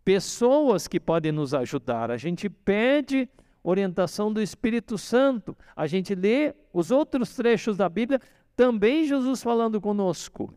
pessoas 0.03 0.89
que 0.89 0.99
podem 0.99 1.31
nos 1.31 1.53
ajudar. 1.53 2.11
A 2.11 2.17
gente 2.17 2.49
pede 2.49 3.29
orientação 3.63 4.31
do 4.31 4.41
Espírito 4.41 4.97
Santo. 4.97 5.55
A 5.73 5.87
gente 5.87 6.13
lê 6.13 6.53
os 6.73 6.91
outros 6.91 7.33
trechos 7.33 7.77
da 7.77 7.87
Bíblia, 7.87 8.19
também 8.57 9.05
Jesus 9.05 9.41
falando 9.41 9.79
conosco. 9.79 10.53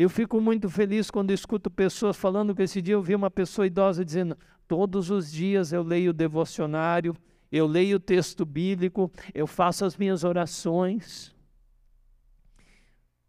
Eu 0.00 0.08
fico 0.08 0.40
muito 0.40 0.70
feliz 0.70 1.10
quando 1.10 1.30
escuto 1.30 1.70
pessoas 1.70 2.16
falando 2.16 2.54
que 2.54 2.62
esse 2.62 2.80
dia 2.80 2.94
eu 2.94 3.02
vi 3.02 3.14
uma 3.14 3.30
pessoa 3.30 3.66
idosa 3.66 4.02
dizendo: 4.02 4.34
todos 4.66 5.10
os 5.10 5.30
dias 5.30 5.74
eu 5.74 5.82
leio 5.82 6.08
o 6.08 6.14
devocionário, 6.14 7.14
eu 7.52 7.66
leio 7.66 7.98
o 7.98 8.00
texto 8.00 8.46
bíblico, 8.46 9.12
eu 9.34 9.46
faço 9.46 9.84
as 9.84 9.98
minhas 9.98 10.24
orações. 10.24 11.36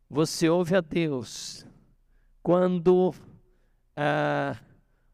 Você 0.09 0.47
ouve 0.47 0.73
a 0.73 0.79
Deus 0.79 1.67
quando 2.41 3.13
ah, 3.93 4.55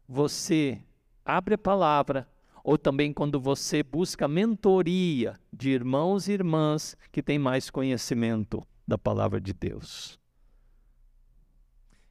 você 0.06 0.80
abre 1.24 1.54
a 1.54 1.58
palavra, 1.58 2.28
ou 2.62 2.78
também 2.78 3.12
quando 3.12 3.40
você 3.40 3.82
busca 3.82 4.28
mentoria 4.28 5.34
de 5.52 5.70
irmãos 5.70 6.28
e 6.28 6.32
irmãs 6.34 6.96
que 7.10 7.20
têm 7.20 7.36
mais 7.36 7.68
conhecimento 7.68 8.62
da 8.86 8.96
palavra 8.96 9.40
de 9.40 9.52
Deus. 9.52 10.20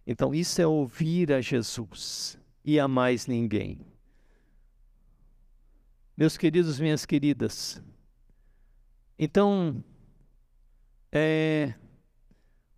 Então, 0.08 0.34
isso 0.34 0.62
é 0.62 0.66
ouvir 0.66 1.32
a 1.34 1.42
Jesus 1.42 2.40
e 2.64 2.80
a 2.80 2.88
mais 2.88 3.28
ninguém. 3.28 3.80
Meus 6.16 6.38
queridos, 6.38 6.80
minhas 6.80 7.06
queridas, 7.06 7.80
então, 9.20 9.84
é, 11.12 11.74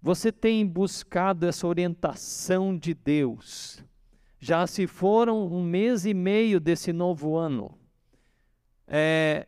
você 0.01 0.31
tem 0.31 0.65
buscado 0.65 1.45
essa 1.45 1.67
orientação 1.67 2.77
de 2.77 2.93
Deus 2.93 3.83
já 4.39 4.65
se 4.65 4.87
foram 4.87 5.45
um 5.51 5.61
mês 5.61 6.05
e 6.05 6.13
meio 6.13 6.59
desse 6.59 6.93
novo 6.93 7.35
ano. 7.35 7.77
É, 8.87 9.47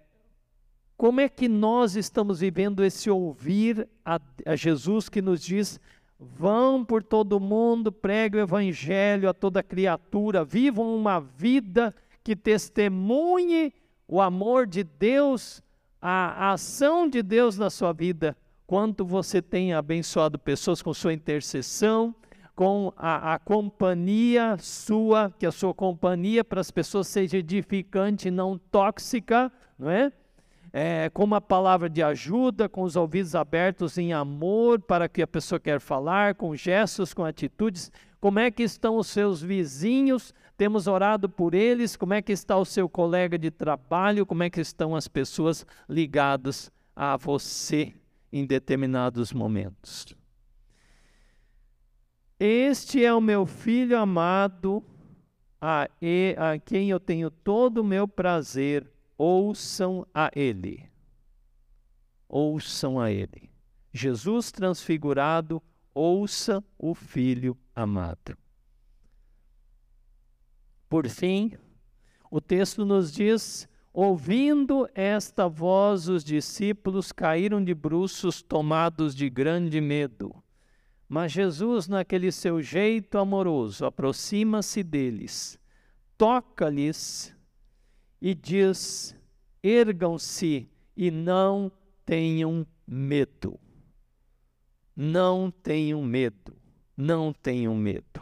como 0.97 1.21
é 1.21 1.29
que 1.29 1.47
nós 1.47 1.95
estamos 1.95 2.41
vivendo 2.41 2.83
esse 2.83 3.09
ouvir 3.09 3.87
a, 4.03 4.19
a, 4.45 4.55
Jesus 4.55 5.07
que 5.07 5.21
nos 5.21 5.41
diz: 5.41 5.79
vão 6.21 6.85
por 6.85 7.01
todo 7.01 7.39
mundo, 7.39 7.91
pregue 7.91 8.37
o 8.37 8.41
evangelho 8.41 9.27
a 9.27 9.33
toda 9.33 9.63
criatura, 9.63 10.45
vivam 10.45 10.95
uma 10.95 11.19
vida 11.19 11.93
que 12.23 12.35
testemunhe 12.35 13.73
o 14.07 14.21
amor 14.21 14.67
de 14.67 14.83
Deus, 14.83 15.63
a, 15.99 16.51
ação 16.51 17.07
de 17.07 17.23
Deus 17.23 17.57
na 17.57 17.69
sua 17.69 17.91
vida. 17.91 18.37
Quanto 18.67 19.03
você 19.03 19.41
tem 19.41 19.73
abençoado 19.73 20.37
pessoas 20.37 20.81
com 20.81 20.93
sua 20.93 21.13
intercessão, 21.13 22.13
com 22.55 22.93
a, 22.95 23.33
a, 23.33 23.39
companhia 23.39 24.55
sua, 24.59 25.33
que 25.39 25.45
a 25.45 25.51
sua 25.51 25.73
companhia 25.73 26.43
para 26.43 26.61
as 26.61 26.69
pessoas 26.69 27.07
seja 27.07 27.37
edificante, 27.37 28.29
não 28.29 28.57
tóxica, 28.57 29.51
não 29.79 29.89
é? 29.89 30.11
É? 30.73 31.09
Com 31.09 31.23
uma 31.23 31.41
palavra 31.41 31.89
de 31.89 32.01
ajuda, 32.01 32.69
com 32.69 32.83
os 32.83 32.95
ouvidos 32.95 33.35
abertos 33.35 33.97
em 33.97 34.13
amor 34.13 34.79
para 34.79 35.09
que 35.09 35.21
a 35.21 35.27
pessoa 35.27 35.59
quer 35.59 35.79
falar, 35.79 36.35
com 36.35 36.55
gestos, 36.55 37.13
com 37.13 37.25
atitudes. 37.25 37.91
Como 38.19 38.39
é 38.39 38.49
que 38.49 38.63
estão 38.63 38.97
os 38.97 39.07
seus 39.07 39.41
vizinhos? 39.41 40.33
Temos 40.55 40.87
orado 40.87 41.27
por 41.27 41.53
eles. 41.53 41.95
Como 41.95 42.13
é 42.13 42.21
que 42.21 42.31
está 42.31 42.57
o 42.57 42.65
seu 42.65 42.87
colega 42.87 43.37
de 43.37 43.49
trabalho? 43.49 44.25
Como 44.25 44.43
é 44.43 44.49
que 44.49 44.61
estão 44.61 44.95
as 44.95 45.07
pessoas 45.07 45.65
ligadas 45.89 46.71
a 46.95 47.17
você 47.17 47.93
em 48.31 48.45
determinados 48.45 49.33
momentos? 49.33 50.05
Este 52.39 53.03
é 53.05 53.13
o 53.13 53.21
meu 53.21 53.45
filho 53.45 53.97
amado, 53.97 54.83
a, 55.59 55.87
e, 56.01 56.35
a 56.39 56.57
quem 56.57 56.89
eu 56.89 56.99
tenho 56.99 57.29
todo 57.29 57.79
o 57.79 57.83
meu 57.83 58.07
prazer. 58.07 58.91
Ouçam 59.23 60.03
a 60.15 60.31
ele. 60.35 60.89
Ouçam 62.27 62.99
a 62.99 63.11
ele. 63.11 63.51
Jesus 63.93 64.51
transfigurado, 64.51 65.61
ouça 65.93 66.63
o 66.75 66.95
filho 66.95 67.55
amado. 67.75 68.35
Por 70.89 71.07
fim, 71.07 71.51
o 72.31 72.41
texto 72.41 72.83
nos 72.83 73.11
diz: 73.11 73.69
ouvindo 73.93 74.89
esta 74.95 75.47
voz, 75.47 76.09
os 76.09 76.23
discípulos 76.23 77.11
caíram 77.11 77.63
de 77.63 77.75
bruços, 77.75 78.41
tomados 78.41 79.13
de 79.13 79.29
grande 79.29 79.79
medo. 79.79 80.33
Mas 81.07 81.31
Jesus, 81.31 81.87
naquele 81.87 82.31
seu 82.31 82.59
jeito 82.59 83.19
amoroso, 83.19 83.85
aproxima-se 83.85 84.81
deles, 84.81 85.59
toca-lhes 86.17 87.39
e 88.21 88.35
diz: 88.35 89.15
ergam-se 89.63 90.69
e 90.95 91.09
não 91.09 91.71
tenham 92.05 92.65
medo. 92.85 93.59
Não 94.95 95.49
tenham 95.49 96.03
medo, 96.03 96.55
não 96.95 97.33
tenham 97.33 97.75
medo. 97.75 98.21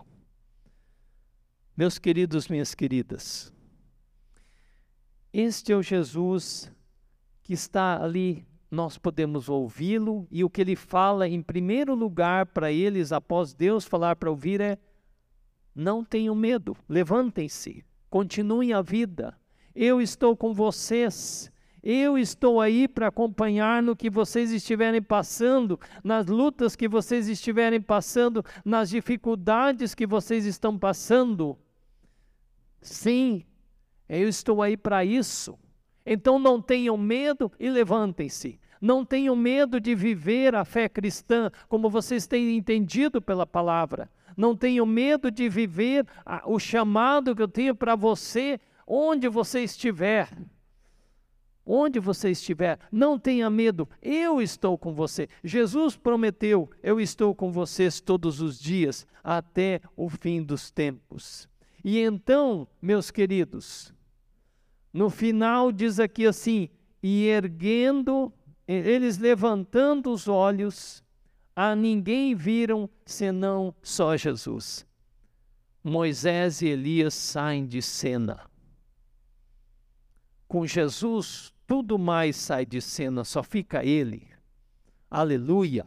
Meus 1.75 1.97
queridos, 1.97 2.47
minhas 2.47 2.73
queridas, 2.75 3.53
este 5.33 5.71
é 5.71 5.75
o 5.75 5.81
Jesus 5.81 6.71
que 7.41 7.53
está 7.53 8.01
ali 8.03 8.47
nós 8.71 8.97
podemos 8.97 9.49
ouvi-lo 9.49 10.27
e 10.29 10.43
o 10.43 10.49
que 10.49 10.61
ele 10.61 10.75
fala 10.75 11.27
em 11.27 11.41
primeiro 11.41 11.95
lugar 11.95 12.45
para 12.47 12.71
eles, 12.71 13.11
após 13.11 13.53
Deus 13.53 13.85
falar 13.85 14.15
para 14.15 14.29
ouvir, 14.29 14.61
é: 14.61 14.77
não 15.73 16.03
tenham 16.03 16.35
medo, 16.35 16.77
levantem-se, 16.87 17.83
continuem 18.09 18.73
a 18.73 18.81
vida. 18.81 19.38
Eu 19.75 20.01
estou 20.01 20.35
com 20.35 20.53
vocês. 20.53 21.51
Eu 21.81 22.17
estou 22.17 22.59
aí 22.59 22.87
para 22.87 23.07
acompanhar 23.07 23.81
no 23.81 23.95
que 23.95 24.09
vocês 24.09 24.51
estiverem 24.51 25.01
passando, 25.01 25.79
nas 26.03 26.27
lutas 26.27 26.75
que 26.75 26.89
vocês 26.89 27.29
estiverem 27.29 27.79
passando, 27.79 28.43
nas 28.65 28.89
dificuldades 28.89 29.95
que 29.95 30.05
vocês 30.05 30.45
estão 30.45 30.77
passando. 30.77 31.57
Sim, 32.81 33.45
eu 34.09 34.27
estou 34.27 34.61
aí 34.61 34.75
para 34.75 35.05
isso. 35.05 35.57
Então 36.05 36.37
não 36.37 36.61
tenham 36.61 36.97
medo 36.97 37.51
e 37.59 37.69
levantem-se. 37.69 38.59
Não 38.81 39.05
tenham 39.05 39.35
medo 39.35 39.79
de 39.79 39.93
viver 39.93 40.55
a 40.55 40.65
fé 40.65 40.87
cristã 40.89 41.51
como 41.67 41.89
vocês 41.89 42.25
têm 42.25 42.57
entendido 42.57 43.21
pela 43.21 43.45
palavra. 43.45 44.09
Não 44.35 44.55
tenham 44.55 44.85
medo 44.85 45.29
de 45.29 45.49
viver 45.49 46.05
o 46.45 46.57
chamado 46.59 47.35
que 47.35 47.41
eu 47.41 47.47
tenho 47.47 47.75
para 47.75 47.95
você, 47.95 48.59
onde 48.89 49.29
você 49.29 49.63
estiver. 49.63 50.27
Onde 51.63 51.99
você 51.99 52.31
estiver, 52.31 52.79
não 52.91 53.19
tenha 53.19 53.47
medo, 53.47 53.87
eu 54.01 54.41
estou 54.41 54.75
com 54.75 54.91
você. 54.91 55.29
Jesus 55.43 55.95
prometeu: 55.95 56.67
eu 56.81 56.99
estou 56.99 57.35
com 57.35 57.51
vocês 57.51 58.01
todos 58.01 58.41
os 58.41 58.59
dias, 58.59 59.05
até 59.23 59.79
o 59.95 60.09
fim 60.09 60.41
dos 60.41 60.71
tempos. 60.71 61.47
E 61.85 61.99
então, 61.99 62.67
meus 62.81 63.11
queridos, 63.11 63.93
no 64.91 65.11
final 65.11 65.71
diz 65.71 65.99
aqui 65.99 66.25
assim: 66.25 66.69
e 67.03 67.27
erguendo, 67.27 68.33
eles 68.67 69.19
levantando 69.19 70.11
os 70.11 70.27
olhos, 70.27 71.03
a 71.55 71.75
ninguém 71.75 72.33
viram 72.33 72.89
senão 73.05 73.75
só 73.83 74.17
Jesus. 74.17 74.87
Moisés 75.83 76.63
e 76.63 76.67
Elias 76.67 77.13
saem 77.13 77.67
de 77.67 77.81
cena. 77.81 78.49
Com 80.49 80.65
Jesus, 80.65 81.53
tudo 81.67 81.99
mais 81.99 82.35
sai 82.35 82.65
de 82.65 82.81
cena, 82.81 83.23
só 83.23 83.43
fica 83.43 83.85
ele. 83.85 84.27
Aleluia. 85.07 85.85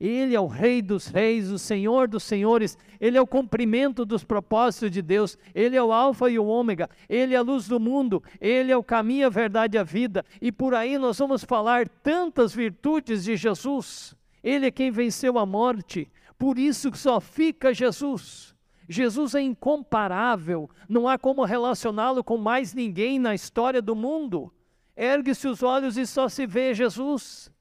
Ele 0.00 0.34
é 0.34 0.40
o 0.40 0.48
Rei 0.48 0.82
dos 0.82 1.06
Reis, 1.06 1.48
o 1.48 1.60
Senhor 1.60 2.08
dos 2.08 2.24
Senhores, 2.24 2.76
Ele 3.00 3.16
é 3.16 3.20
o 3.20 3.26
cumprimento 3.26 4.04
dos 4.04 4.24
propósitos 4.24 4.90
de 4.90 5.00
Deus, 5.00 5.38
Ele 5.54 5.76
é 5.76 5.82
o 5.82 5.92
Alfa 5.92 6.28
e 6.28 6.40
o 6.40 6.46
Ômega, 6.46 6.90
Ele 7.08 7.34
é 7.34 7.36
a 7.36 7.42
luz 7.42 7.68
do 7.68 7.78
mundo, 7.78 8.20
Ele 8.40 8.72
é 8.72 8.76
o 8.76 8.82
caminho, 8.82 9.28
a 9.28 9.30
verdade 9.30 9.76
e 9.76 9.78
a 9.78 9.84
vida, 9.84 10.24
e 10.42 10.50
por 10.50 10.74
aí 10.74 10.98
nós 10.98 11.16
vamos 11.16 11.44
falar 11.44 11.88
tantas 11.88 12.52
virtudes 12.52 13.22
de 13.22 13.36
Jesus. 13.36 14.12
Ele 14.42 14.66
é 14.66 14.72
quem 14.72 14.90
venceu 14.90 15.38
a 15.38 15.46
morte, 15.46 16.10
por 16.36 16.58
isso 16.58 16.90
só 16.96 17.20
fica 17.20 17.72
Jesus. 17.72 18.57
Jesus 18.88 19.34
é 19.34 19.40
incomparável, 19.42 20.70
não 20.88 21.06
há 21.06 21.18
como 21.18 21.44
relacioná-lo 21.44 22.24
com 22.24 22.38
mais 22.38 22.72
ninguém 22.72 23.18
na 23.18 23.34
história 23.34 23.82
do 23.82 23.94
mundo. 23.94 24.52
Ergue-se 24.96 25.46
os 25.46 25.62
olhos 25.62 25.98
e 25.98 26.06
só 26.06 26.28
se 26.28 26.46
vê 26.46 26.72
Jesus. 26.72 27.52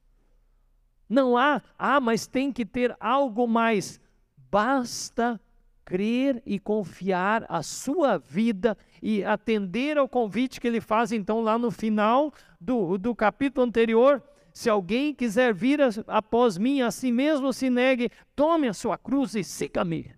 Não 1.09 1.37
há, 1.37 1.61
ah, 1.77 1.99
mas 1.99 2.27
tem 2.27 2.51
que 2.51 2.65
ter 2.65 2.95
algo 2.99 3.47
mais. 3.47 3.99
Basta 4.49 5.39
crer 5.83 6.41
e 6.45 6.59
confiar 6.59 7.45
a 7.47 7.61
sua 7.61 8.17
vida 8.17 8.77
e 9.01 9.23
atender 9.23 9.97
ao 9.97 10.07
convite 10.07 10.59
que 10.59 10.67
ele 10.67 10.81
faz, 10.81 11.11
então, 11.11 11.41
lá 11.41 11.57
no 11.57 11.71
final 11.71 12.33
do, 12.59 12.97
do 12.97 13.13
capítulo 13.13 13.65
anterior. 13.65 14.21
Se 14.51 14.69
alguém 14.69 15.13
quiser 15.13 15.53
vir 15.53 15.79
após 16.07 16.57
mim, 16.57 16.81
assim 16.81 17.11
mesmo 17.11 17.53
se 17.53 17.69
negue, 17.69 18.09
tome 18.35 18.67
a 18.67 18.73
sua 18.73 18.97
cruz 18.97 19.35
e 19.35 19.43
siga-me. 19.43 20.17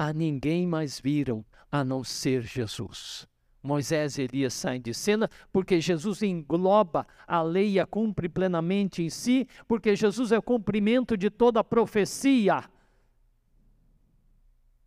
A 0.00 0.12
ninguém 0.12 0.64
mais 0.64 1.00
viram 1.00 1.44
a 1.72 1.82
não 1.82 2.04
ser 2.04 2.42
Jesus. 2.42 3.26
Moisés 3.60 4.16
e 4.16 4.22
Elias 4.22 4.54
saem 4.54 4.80
de 4.80 4.94
cena 4.94 5.28
porque 5.52 5.80
Jesus 5.80 6.22
engloba 6.22 7.04
a 7.26 7.42
lei 7.42 7.72
e 7.72 7.80
a 7.80 7.84
cumpre 7.84 8.28
plenamente 8.28 9.02
em 9.02 9.10
si, 9.10 9.48
porque 9.66 9.96
Jesus 9.96 10.30
é 10.30 10.38
o 10.38 10.42
cumprimento 10.42 11.16
de 11.16 11.28
toda 11.28 11.58
a 11.58 11.64
profecia. 11.64 12.62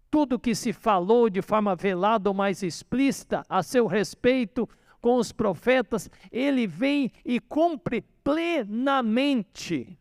Tudo 0.09 0.39
que 0.39 0.55
se 0.55 0.71
falou 0.71 1.29
de 1.29 1.41
forma 1.41 1.75
velada 1.75 2.29
ou 2.29 2.33
mais 2.33 2.63
explícita 2.63 3.45
a 3.49 3.61
seu 3.61 3.87
respeito 3.87 4.65
com 5.01 5.17
os 5.17 5.33
profetas, 5.33 6.09
ele 6.31 6.65
vem 6.65 7.11
e 7.25 7.37
cumpre 7.37 7.99
plenamente. 8.23 9.99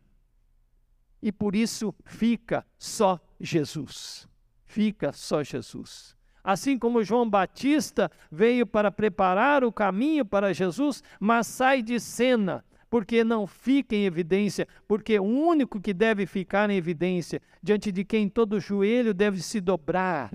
E 1.21 1.33
por 1.33 1.53
isso 1.53 1.93
fica 2.05 2.65
só 2.79 3.19
Jesus. 3.41 4.30
Fica 4.71 5.11
só 5.11 5.43
Jesus. 5.43 6.15
Assim 6.41 6.79
como 6.79 7.03
João 7.03 7.29
Batista 7.29 8.09
veio 8.31 8.65
para 8.65 8.89
preparar 8.89 9.65
o 9.65 9.71
caminho 9.71 10.23
para 10.23 10.53
Jesus, 10.53 11.03
mas 11.19 11.45
sai 11.45 11.81
de 11.81 11.99
cena, 11.99 12.63
porque 12.89 13.21
não 13.21 13.45
fica 13.45 13.97
em 13.97 14.05
evidência, 14.05 14.65
porque 14.87 15.19
o 15.19 15.25
único 15.25 15.81
que 15.81 15.93
deve 15.93 16.25
ficar 16.25 16.69
em 16.69 16.77
evidência, 16.77 17.41
diante 17.61 17.91
de 17.91 18.05
quem 18.05 18.29
todo 18.29 18.61
joelho 18.61 19.13
deve 19.13 19.41
se 19.41 19.59
dobrar, 19.59 20.31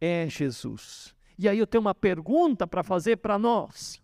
é 0.00 0.26
Jesus. 0.28 1.14
E 1.38 1.48
aí 1.48 1.60
eu 1.60 1.66
tenho 1.66 1.82
uma 1.82 1.94
pergunta 1.94 2.66
para 2.66 2.82
fazer 2.82 3.18
para 3.18 3.38
nós. 3.38 4.02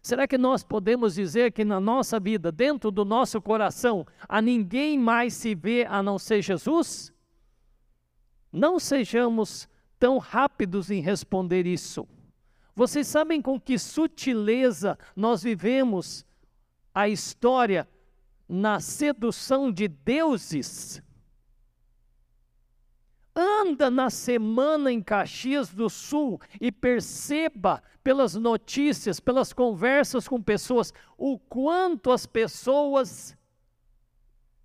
Será 0.00 0.28
que 0.28 0.38
nós 0.38 0.62
podemos 0.62 1.16
dizer 1.16 1.50
que 1.50 1.64
na 1.64 1.80
nossa 1.80 2.20
vida, 2.20 2.52
dentro 2.52 2.92
do 2.92 3.04
nosso 3.04 3.42
coração, 3.42 4.06
a 4.28 4.40
ninguém 4.40 4.96
mais 4.96 5.34
se 5.34 5.52
vê 5.52 5.84
a 5.84 6.00
não 6.00 6.16
ser 6.16 6.42
Jesus? 6.42 7.12
Não 8.52 8.78
sejamos 8.78 9.68
tão 9.98 10.18
rápidos 10.18 10.90
em 10.90 11.00
responder 11.00 11.66
isso. 11.66 12.06
Vocês 12.74 13.06
sabem 13.06 13.42
com 13.42 13.60
que 13.60 13.78
sutileza 13.78 14.98
nós 15.14 15.42
vivemos 15.42 16.24
a 16.94 17.08
história 17.08 17.88
na 18.48 18.80
sedução 18.80 19.70
de 19.70 19.86
deuses? 19.86 21.02
Anda 23.34 23.90
na 23.90 24.10
semana 24.10 24.90
em 24.90 25.00
Caxias 25.00 25.68
do 25.70 25.88
Sul 25.88 26.40
e 26.60 26.72
perceba 26.72 27.82
pelas 28.02 28.34
notícias, 28.34 29.20
pelas 29.20 29.52
conversas 29.52 30.26
com 30.26 30.42
pessoas, 30.42 30.92
o 31.16 31.38
quanto 31.38 32.10
as 32.10 32.26
pessoas 32.26 33.36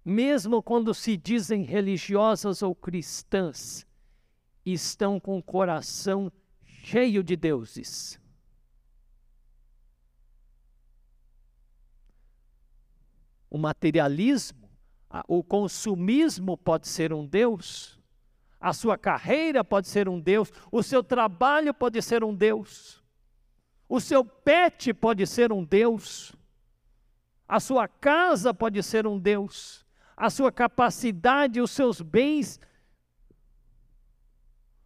mesmo 0.06 0.62
quando 0.62 0.94
se 0.94 1.18
dizem 1.18 1.63
religiosas 1.63 2.62
ou 2.62 2.76
cristãs, 2.76 3.88
estão 4.63 5.20
com 5.20 5.39
o 5.39 5.44
coração 5.44 6.32
cheio 6.63 7.24
de 7.24 7.36
deuses. 7.36 8.20
O 13.49 13.58
materialismo, 13.58 14.70
o 15.28 15.43
consumismo 15.43 16.56
pode 16.56 16.88
ser 16.88 17.12
um 17.12 17.26
Deus, 17.26 17.99
a 18.60 18.74
sua 18.74 18.97
carreira 18.97 19.64
pode 19.64 19.88
ser 19.88 20.08
um 20.08 20.20
Deus, 20.20 20.51
o 20.72 20.84
seu 20.84 21.03
trabalho 21.03 21.74
pode 21.74 21.99
ser 22.01 22.24
um 22.24 22.36
Deus, 22.36 23.01
o 23.89 23.99
seu 23.99 24.24
pet 24.24 24.93
pode 24.93 25.26
ser 25.26 25.51
um 25.51 25.64
Deus, 25.64 26.36
a 27.47 27.60
sua 27.60 27.88
casa 27.88 28.53
pode 28.53 28.84
ser 28.84 29.08
um 29.08 29.18
Deus 29.18 29.84
a 30.16 30.30
sua 30.30 30.51
capacidade, 30.51 31.59
os 31.59 31.72
seus 31.72 32.01
bens. 32.01 32.59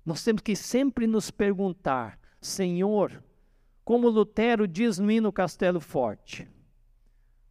Nós 0.06 0.24
temos 0.24 0.42
que 0.42 0.56
sempre 0.56 1.06
nos 1.06 1.30
perguntar, 1.30 2.20
Senhor, 2.42 3.24
como 3.84 4.10
Lutero 4.10 4.68
diz 4.68 4.98
no 4.98 5.12
hino 5.12 5.32
Castelo 5.32 5.80
Forte, 5.80 6.48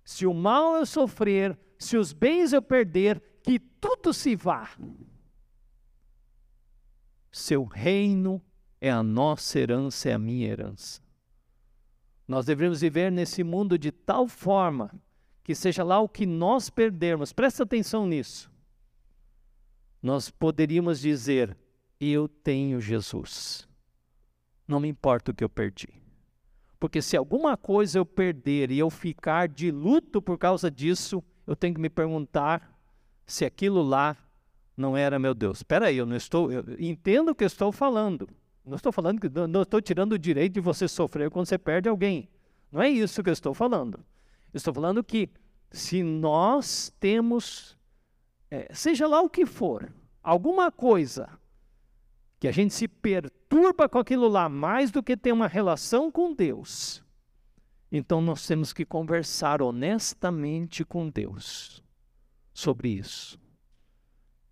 se 0.05 0.27
o 0.27 0.33
mal 0.33 0.77
eu 0.77 0.87
sofrer, 0.87 1.59
se 1.79 1.97
os 1.97 2.13
bens 2.13 2.53
eu 2.53 2.63
perder, 2.63 3.23
que 3.43 3.59
tudo 3.59 4.13
se 4.13 4.35
vá. 4.35 4.71
Seu 7.31 7.65
reino 7.65 8.43
é 8.81 8.91
a 8.91 9.03
nossa 9.03 9.59
herança, 9.59 10.09
é 10.09 10.15
a 10.15 10.19
minha 10.19 10.49
herança. 10.49 11.01
Nós 12.27 12.47
devemos 12.47 12.81
viver 12.81 13.13
nesse 13.13 13.45
mundo 13.45 13.79
de 13.79 13.93
tal 13.93 14.27
forma 14.27 14.91
que 15.49 15.55
seja 15.55 15.83
lá 15.83 15.99
o 15.99 16.07
que 16.07 16.27
nós 16.27 16.69
perdermos, 16.69 17.33
presta 17.33 17.63
atenção 17.63 18.07
nisso. 18.07 18.53
Nós 20.03 20.29
poderíamos 20.29 21.01
dizer: 21.01 21.57
Eu 21.99 22.29
tenho 22.29 22.79
Jesus. 22.83 23.67
Não 24.67 24.79
me 24.79 24.89
importa 24.89 25.31
o 25.31 25.35
que 25.35 25.43
eu 25.43 25.49
perdi. 25.49 25.89
Porque 26.79 27.01
se 27.01 27.17
alguma 27.17 27.57
coisa 27.57 27.99
eu 27.99 28.05
perder 28.05 28.71
e 28.71 28.79
eu 28.79 28.91
ficar 28.91 29.49
de 29.49 29.71
luto 29.71 30.21
por 30.21 30.37
causa 30.37 30.71
disso, 30.71 31.25
eu 31.47 31.57
tenho 31.57 31.77
que 31.77 31.81
me 31.81 31.89
perguntar 31.89 32.79
se 33.25 33.47
aquilo 33.47 33.81
lá 33.81 34.19
não 34.77 34.99
era 34.99 35.19
meu 35.19 35.33
Deus. 35.33 35.61
Espera 35.61 35.87
aí, 35.87 35.97
eu 35.97 36.05
não 36.05 36.17
estou, 36.17 36.53
eu 36.53 36.63
entendo 36.79 37.31
o 37.31 37.35
que 37.35 37.45
eu 37.45 37.47
estou 37.47 37.73
falando. 37.73 38.29
Não 38.67 38.77
estou 38.77 38.93
falando 38.93 39.19
que 39.19 39.31
não 39.31 39.63
estou 39.63 39.81
tirando 39.81 40.13
o 40.13 40.19
direito 40.19 40.53
de 40.53 40.61
você 40.61 40.87
sofrer 40.87 41.31
quando 41.31 41.47
você 41.47 41.57
perde 41.57 41.89
alguém. 41.89 42.29
Não 42.71 42.83
é 42.83 42.91
isso 42.91 43.23
que 43.23 43.31
eu 43.31 43.33
estou 43.33 43.55
falando. 43.55 44.05
Estou 44.53 44.73
falando 44.73 45.05
que 45.05 45.29
se 45.71 46.03
nós 46.03 46.93
temos, 46.99 47.77
é, 48.51 48.73
seja 48.75 49.07
lá 49.07 49.21
o 49.21 49.29
que 49.29 49.45
for, 49.45 49.93
alguma 50.23 50.73
coisa 50.73 51.29
que 52.41 52.49
a 52.49 52.53
gente 52.53 52.73
se 52.73 52.89
perturba 52.89 53.89
com 53.89 53.99
aquilo 53.99 54.29
lá 54.29 54.49
mais 54.49 54.91
do 54.91 55.03
que 55.03 55.17
ter 55.17 55.33
uma 55.33 55.47
relação 55.47 56.11
com 56.11 56.33
Deus, 56.33 57.03
então 57.91 58.21
nós 58.21 58.47
temos 58.47 58.73
que 58.73 58.85
conversar 58.85 59.63
honestamente 59.63 60.85
com 60.85 61.09
Deus 61.09 61.83
sobre 62.53 62.91
isso. 62.91 63.41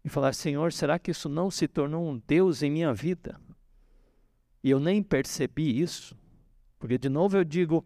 E 0.04 0.08
falar: 0.08 0.32
Senhor, 0.34 0.72
será 0.72 0.98
que 0.98 1.10
isso 1.10 1.28
não 1.28 1.50
se 1.50 1.66
tornou 1.68 2.08
um 2.08 2.22
Deus 2.26 2.62
em 2.62 2.70
minha 2.70 2.94
vida? 2.94 3.40
E 4.62 4.70
eu 4.70 4.80
nem 4.80 5.02
percebi 5.02 5.80
isso? 5.80 6.16
Porque, 6.78 6.96
de 6.96 7.08
novo, 7.08 7.36
eu 7.36 7.44
digo: 7.44 7.84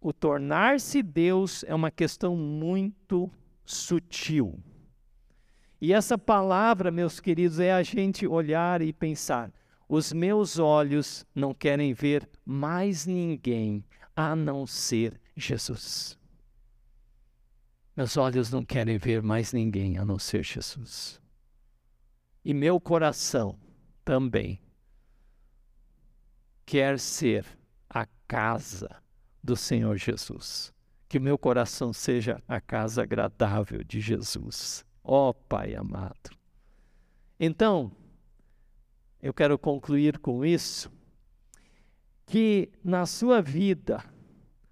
o 0.00 0.12
tornar-se 0.12 1.02
Deus 1.02 1.64
é 1.64 1.74
uma 1.74 1.90
questão 1.90 2.36
muito 2.36 3.30
sutil. 3.64 4.58
E 5.80 5.92
essa 5.92 6.16
palavra, 6.16 6.90
meus 6.90 7.20
queridos, 7.20 7.60
é 7.60 7.72
a 7.72 7.82
gente 7.82 8.26
olhar 8.26 8.82
e 8.82 8.92
pensar: 8.92 9.52
os 9.88 10.12
meus 10.12 10.58
olhos 10.58 11.26
não 11.34 11.54
querem 11.54 11.92
ver 11.92 12.28
mais 12.44 13.06
ninguém 13.06 13.84
a 14.14 14.34
não 14.34 14.66
ser 14.66 15.20
Jesus. 15.36 16.18
Meus 17.96 18.16
olhos 18.16 18.50
não 18.50 18.64
querem 18.64 18.96
ver 18.96 19.22
mais 19.22 19.52
ninguém 19.52 19.98
a 19.98 20.04
não 20.04 20.18
ser 20.18 20.44
Jesus. 20.44 21.20
E 22.44 22.54
meu 22.54 22.80
coração 22.80 23.58
também 24.04 24.60
quer 26.64 26.98
ser 26.98 27.44
a 27.90 28.06
casa 28.26 29.02
do 29.48 29.56
Senhor 29.56 29.96
Jesus. 29.96 30.74
Que 31.08 31.18
meu 31.18 31.38
coração 31.38 31.90
seja 31.90 32.42
a 32.46 32.60
casa 32.60 33.02
agradável 33.02 33.82
de 33.82 33.98
Jesus. 33.98 34.84
Ó 35.02 35.30
oh, 35.30 35.34
Pai 35.34 35.74
amado. 35.74 36.36
Então, 37.40 37.90
eu 39.22 39.32
quero 39.32 39.58
concluir 39.58 40.18
com 40.18 40.44
isso, 40.44 40.92
que 42.26 42.70
na 42.84 43.06
sua 43.06 43.40
vida 43.40 44.04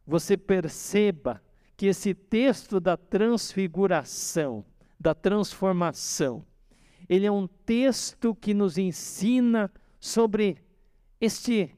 você 0.07 0.37
perceba 0.37 1.43
que 1.75 1.87
esse 1.87 2.13
texto 2.13 2.79
da 2.79 2.99
transfiguração, 2.99 4.63
da 5.01 5.15
transformação, 5.15 6.45
ele 7.09 7.25
é 7.25 7.33
um 7.33 7.47
texto 7.47 8.35
que 8.35 8.53
nos 8.53 8.77
ensina 8.77 9.73
sobre 9.99 10.59
este 11.19 11.75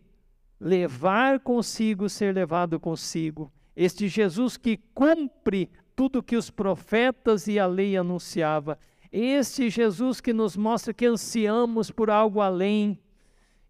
levar 0.61 1.41
consigo, 1.41 2.09
ser 2.09 2.35
levado 2.35 2.81
consigo, 2.81 3.53
este 3.77 4.09
Jesus 4.09 4.57
que 4.57 4.77
cumpre 4.93 5.71
tudo 5.95 6.23
que 6.23 6.37
os 6.37 6.51
profetas 6.51 7.47
e 7.47 7.59
a 7.59 7.67
lei 7.67 7.97
anunciava. 7.97 8.79
Este 9.11 9.71
Jesus 9.71 10.21
que 10.21 10.33
nos 10.33 10.57
mostra 10.57 10.93
que 10.93 11.07
ansiamos 11.07 11.91
por 11.91 12.11
algo 12.11 12.41
além 12.41 12.99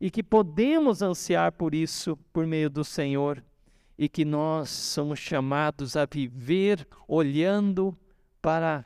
e 0.00 0.10
que 0.10 0.22
podemos 0.22 1.02
ansiar 1.02 1.52
por 1.52 1.74
isso 1.74 2.16
por 2.32 2.46
meio 2.46 2.68
do 2.68 2.84
Senhor 2.84 3.42
e 3.96 4.08
que 4.08 4.24
nós 4.24 4.70
somos 4.70 5.18
chamados 5.18 5.96
a 5.96 6.06
viver 6.06 6.86
olhando 7.06 7.96
para 8.40 8.84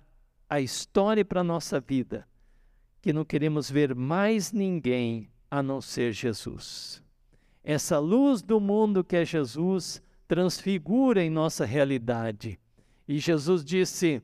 a 0.48 0.60
história 0.60 1.22
e 1.22 1.24
para 1.24 1.40
a 1.40 1.44
nossa 1.44 1.80
vida, 1.80 2.26
que 3.00 3.12
não 3.12 3.24
queremos 3.24 3.70
ver 3.70 3.94
mais 3.94 4.52
ninguém 4.52 5.30
a 5.50 5.62
não 5.62 5.80
ser 5.80 6.12
Jesus. 6.12 7.02
Essa 7.64 7.98
luz 7.98 8.42
do 8.42 8.60
mundo 8.60 9.04
que 9.04 9.16
é 9.16 9.24
Jesus 9.24 10.02
transfigura 10.26 11.22
em 11.22 11.30
nossa 11.30 11.64
realidade 11.64 12.58
e 13.06 13.18
Jesus 13.18 13.64
disse: 13.64 14.22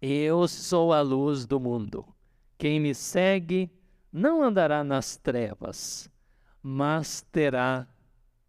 Eu 0.00 0.46
sou 0.48 0.92
a 0.92 1.00
luz 1.00 1.46
do 1.46 1.60
mundo. 1.60 2.04
Quem 2.58 2.80
me 2.80 2.94
segue 2.94 3.70
não 4.12 4.42
andará 4.42 4.84
nas 4.84 5.16
trevas, 5.16 6.10
mas 6.62 7.22
terá 7.32 7.86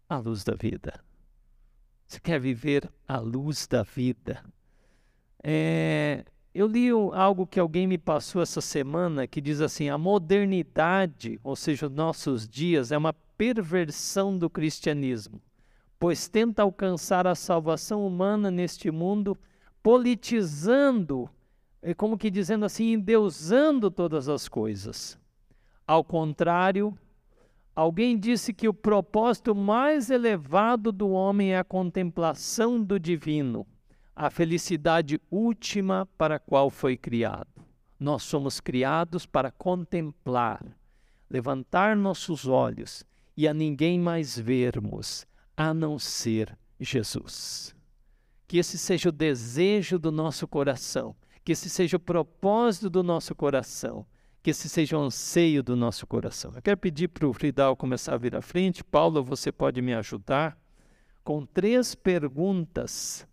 a 0.08 0.18
luz 0.18 0.44
da 0.44 0.54
vida. 0.54 1.02
Você 2.06 2.20
quer 2.20 2.38
viver 2.38 2.90
a 3.08 3.18
luz 3.18 3.66
da 3.66 3.82
vida? 3.82 4.44
É, 5.42 6.24
eu 6.54 6.66
li 6.66 6.90
algo 6.90 7.46
que 7.46 7.58
alguém 7.58 7.86
me 7.86 7.96
passou 7.96 8.42
essa 8.42 8.60
semana 8.60 9.26
que 9.26 9.40
diz 9.40 9.60
assim: 9.60 9.88
a 9.88 9.96
modernidade, 9.96 11.40
ou 11.42 11.56
seja, 11.56 11.86
os 11.86 11.92
nossos 11.92 12.46
dias, 12.46 12.92
é 12.92 12.98
uma 12.98 13.14
perversão 13.36 14.36
do 14.36 14.48
cristianismo 14.48 15.40
pois 16.02 16.26
tenta 16.26 16.64
alcançar 16.64 17.28
a 17.28 17.34
salvação 17.36 18.04
humana 18.04 18.50
neste 18.50 18.90
mundo, 18.90 19.38
politizando, 19.80 21.30
é 21.80 21.94
como 21.94 22.18
que 22.18 22.28
dizendo 22.28 22.64
assim, 22.64 22.94
endeusando 22.94 23.88
todas 23.88 24.28
as 24.28 24.48
coisas. 24.48 25.16
Ao 25.86 26.02
contrário, 26.02 26.92
alguém 27.72 28.18
disse 28.18 28.52
que 28.52 28.66
o 28.66 28.74
propósito 28.74 29.54
mais 29.54 30.10
elevado 30.10 30.90
do 30.90 31.08
homem 31.10 31.52
é 31.52 31.58
a 31.58 31.62
contemplação 31.62 32.82
do 32.82 32.98
divino, 32.98 33.64
a 34.16 34.28
felicidade 34.28 35.20
última 35.30 36.08
para 36.18 36.34
a 36.34 36.40
qual 36.40 36.68
foi 36.68 36.96
criado. 36.96 37.64
Nós 37.96 38.24
somos 38.24 38.58
criados 38.58 39.24
para 39.24 39.52
contemplar, 39.52 40.66
levantar 41.30 41.94
nossos 41.94 42.48
olhos 42.48 43.04
e 43.36 43.48
a 43.48 43.54
ninguém 43.54 43.98
mais 43.98 44.38
vermos 44.38 45.26
a 45.56 45.72
não 45.72 45.98
ser 45.98 46.56
Jesus. 46.78 47.74
Que 48.46 48.58
esse 48.58 48.76
seja 48.76 49.08
o 49.08 49.12
desejo 49.12 49.98
do 49.98 50.12
nosso 50.12 50.46
coração, 50.46 51.16
que 51.44 51.52
esse 51.52 51.70
seja 51.70 51.96
o 51.96 52.00
propósito 52.00 52.90
do 52.90 53.02
nosso 53.02 53.34
coração, 53.34 54.06
que 54.42 54.50
esse 54.50 54.68
seja 54.68 54.98
o 54.98 55.02
anseio 55.02 55.62
do 55.62 55.76
nosso 55.76 56.06
coração. 56.06 56.52
Eu 56.54 56.62
quero 56.62 56.76
pedir 56.76 57.08
para 57.08 57.26
o 57.26 57.32
Fridal 57.32 57.76
começar 57.76 58.14
a 58.14 58.18
vir 58.18 58.34
à 58.34 58.42
frente. 58.42 58.82
Paulo, 58.82 59.22
você 59.22 59.52
pode 59.52 59.80
me 59.80 59.94
ajudar 59.94 60.58
com 61.22 61.46
três 61.46 61.94
perguntas 61.94 63.26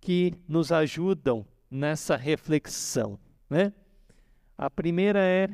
que 0.00 0.34
nos 0.48 0.72
ajudam 0.72 1.46
nessa 1.70 2.16
reflexão. 2.16 3.18
Né? 3.48 3.72
A 4.58 4.68
primeira 4.68 5.20
é. 5.20 5.48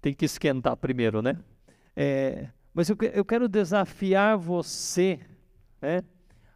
Tem 0.00 0.14
que 0.14 0.24
esquentar 0.24 0.76
primeiro, 0.76 1.20
né? 1.20 1.36
É, 2.00 2.46
mas 2.72 2.88
eu, 2.88 2.96
eu 3.12 3.24
quero 3.24 3.48
desafiar 3.48 4.38
você 4.38 5.18
né, 5.82 6.04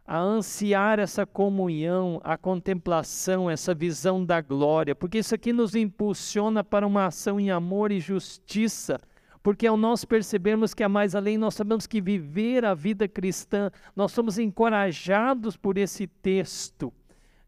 a 0.07 0.17
ansiar 0.17 0.99
essa 0.99 1.25
comunhão, 1.25 2.21
a 2.23 2.37
contemplação, 2.37 3.49
essa 3.49 3.75
visão 3.75 4.23
da 4.23 4.39
glória, 4.39 4.95
porque 4.95 5.17
isso 5.17 5.35
aqui 5.35 5.51
nos 5.51 5.75
impulsiona 5.75 6.63
para 6.63 6.87
uma 6.87 7.07
ação 7.07 7.41
em 7.41 7.51
amor 7.51 7.91
e 7.91 7.99
justiça. 7.99 8.97
Porque 9.43 9.67
ao 9.67 9.75
nós 9.75 10.05
percebermos 10.05 10.73
que 10.73 10.81
há 10.81 10.87
mais 10.87 11.13
além, 11.13 11.37
nós 11.37 11.55
sabemos 11.55 11.85
que 11.85 11.99
viver 11.99 12.63
a 12.63 12.73
vida 12.73 13.05
cristã, 13.05 13.69
nós 13.93 14.13
somos 14.13 14.39
encorajados 14.39 15.57
por 15.57 15.77
esse 15.77 16.07
texto. 16.07 16.93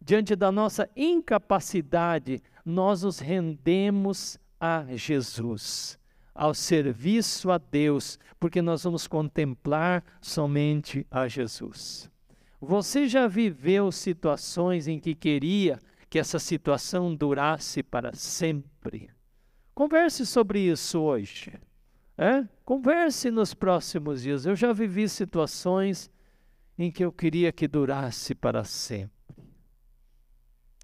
Diante 0.01 0.35
da 0.35 0.51
nossa 0.51 0.89
incapacidade, 0.97 2.43
nós 2.65 3.03
nos 3.03 3.19
rendemos 3.19 4.37
a 4.59 4.83
Jesus 4.95 5.97
ao 6.35 6.53
serviço 6.53 7.49
a 7.49 7.57
Deus, 7.57 8.19
porque 8.37 8.61
nós 8.61 8.83
vamos 8.83 9.07
contemplar 9.07 10.03
somente 10.19 11.07
a 11.09 11.29
Jesus. 11.29 12.11
Você 12.59 13.07
já 13.07 13.25
viveu 13.25 13.89
situações 13.89 14.87
em 14.87 14.99
que 14.99 15.15
queria 15.15 15.79
que 16.09 16.19
essa 16.19 16.37
situação 16.37 17.15
durasse 17.15 17.81
para 17.81 18.13
sempre? 18.13 19.09
Converse 19.73 20.25
sobre 20.25 20.59
isso 20.59 20.99
hoje. 20.99 21.53
É? 22.17 22.45
Converse 22.65 23.31
nos 23.31 23.53
próximos 23.53 24.21
dias. 24.21 24.45
Eu 24.45 24.55
já 24.55 24.73
vivi 24.73 25.07
situações 25.07 26.09
em 26.77 26.91
que 26.91 27.03
eu 27.03 27.11
queria 27.11 27.51
que 27.51 27.67
durasse 27.67 28.35
para 28.35 28.63
sempre. 28.63 29.11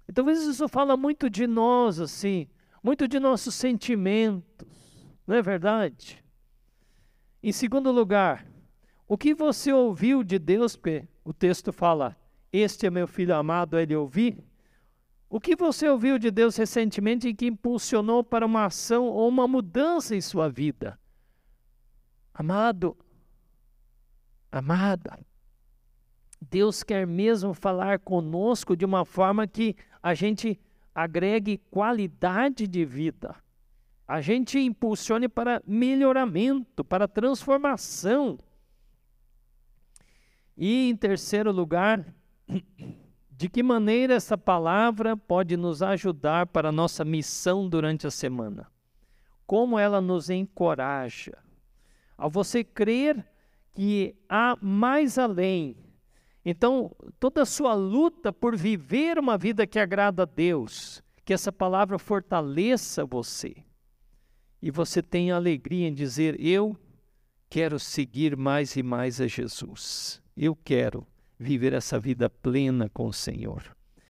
E 0.08 0.12
talvez 0.12 0.42
isso 0.42 0.68
fala 0.68 0.96
muito 0.96 1.28
de 1.28 1.46
nós, 1.46 2.00
assim, 2.00 2.48
muito 2.82 3.06
de 3.06 3.18
nossos 3.18 3.54
sentimentos 3.54 4.81
não 5.26 5.36
é 5.36 5.42
verdade? 5.42 6.22
Em 7.42 7.52
segundo 7.52 7.90
lugar, 7.90 8.46
o 9.06 9.18
que 9.18 9.34
você 9.34 9.72
ouviu 9.72 10.22
de 10.22 10.38
Deus, 10.38 10.78
o 11.24 11.32
texto 11.32 11.72
fala, 11.72 12.16
Este 12.52 12.86
é 12.86 12.90
meu 12.90 13.06
filho 13.06 13.34
amado, 13.34 13.78
ele 13.78 13.94
ouvir? 13.94 14.42
O 15.28 15.40
que 15.40 15.56
você 15.56 15.88
ouviu 15.88 16.18
de 16.18 16.30
Deus 16.30 16.56
recentemente 16.56 17.26
e 17.26 17.34
que 17.34 17.46
impulsionou 17.46 18.22
para 18.22 18.44
uma 18.44 18.66
ação 18.66 19.06
ou 19.06 19.28
uma 19.28 19.48
mudança 19.48 20.14
em 20.14 20.20
sua 20.20 20.48
vida? 20.48 20.98
Amado, 22.34 22.96
amada, 24.50 25.18
Deus 26.50 26.82
quer 26.82 27.06
mesmo 27.06 27.54
falar 27.54 27.98
conosco 28.00 28.76
de 28.76 28.84
uma 28.84 29.04
forma 29.04 29.46
que 29.46 29.76
a 30.02 30.12
gente 30.12 30.60
agregue 30.94 31.58
qualidade 31.70 32.66
de 32.66 32.84
vida, 32.84 33.34
a 34.12 34.20
gente 34.20 34.58
impulsione 34.58 35.26
para 35.26 35.62
melhoramento, 35.66 36.84
para 36.84 37.08
transformação. 37.08 38.38
E 40.54 40.90
em 40.90 40.94
terceiro 40.94 41.50
lugar, 41.50 42.14
de 43.30 43.48
que 43.48 43.62
maneira 43.62 44.12
essa 44.12 44.36
palavra 44.36 45.16
pode 45.16 45.56
nos 45.56 45.80
ajudar 45.80 46.46
para 46.48 46.68
a 46.68 46.72
nossa 46.72 47.06
missão 47.06 47.66
durante 47.66 48.06
a 48.06 48.10
semana? 48.10 48.70
Como 49.46 49.78
ela 49.78 49.98
nos 49.98 50.28
encoraja. 50.28 51.38
Ao 52.14 52.28
você 52.28 52.62
crer 52.62 53.26
que 53.72 54.14
há 54.28 54.58
mais 54.60 55.16
além. 55.16 55.74
Então, 56.44 56.94
toda 57.18 57.40
a 57.40 57.46
sua 57.46 57.72
luta 57.72 58.30
por 58.30 58.54
viver 58.58 59.18
uma 59.18 59.38
vida 59.38 59.66
que 59.66 59.78
agrada 59.78 60.24
a 60.24 60.26
Deus, 60.26 61.02
que 61.24 61.32
essa 61.32 61.50
palavra 61.50 61.98
fortaleça 61.98 63.06
você. 63.06 63.64
E 64.62 64.70
você 64.70 65.02
tenha 65.02 65.34
alegria 65.34 65.88
em 65.88 65.92
dizer: 65.92 66.40
Eu 66.40 66.76
quero 67.50 67.80
seguir 67.80 68.36
mais 68.36 68.76
e 68.76 68.82
mais 68.82 69.20
a 69.20 69.26
Jesus. 69.26 70.22
Eu 70.36 70.54
quero 70.54 71.04
viver 71.36 71.72
essa 71.72 71.98
vida 71.98 72.30
plena 72.30 72.88
com 72.88 73.06
o 73.06 73.12
Senhor. 73.12 73.76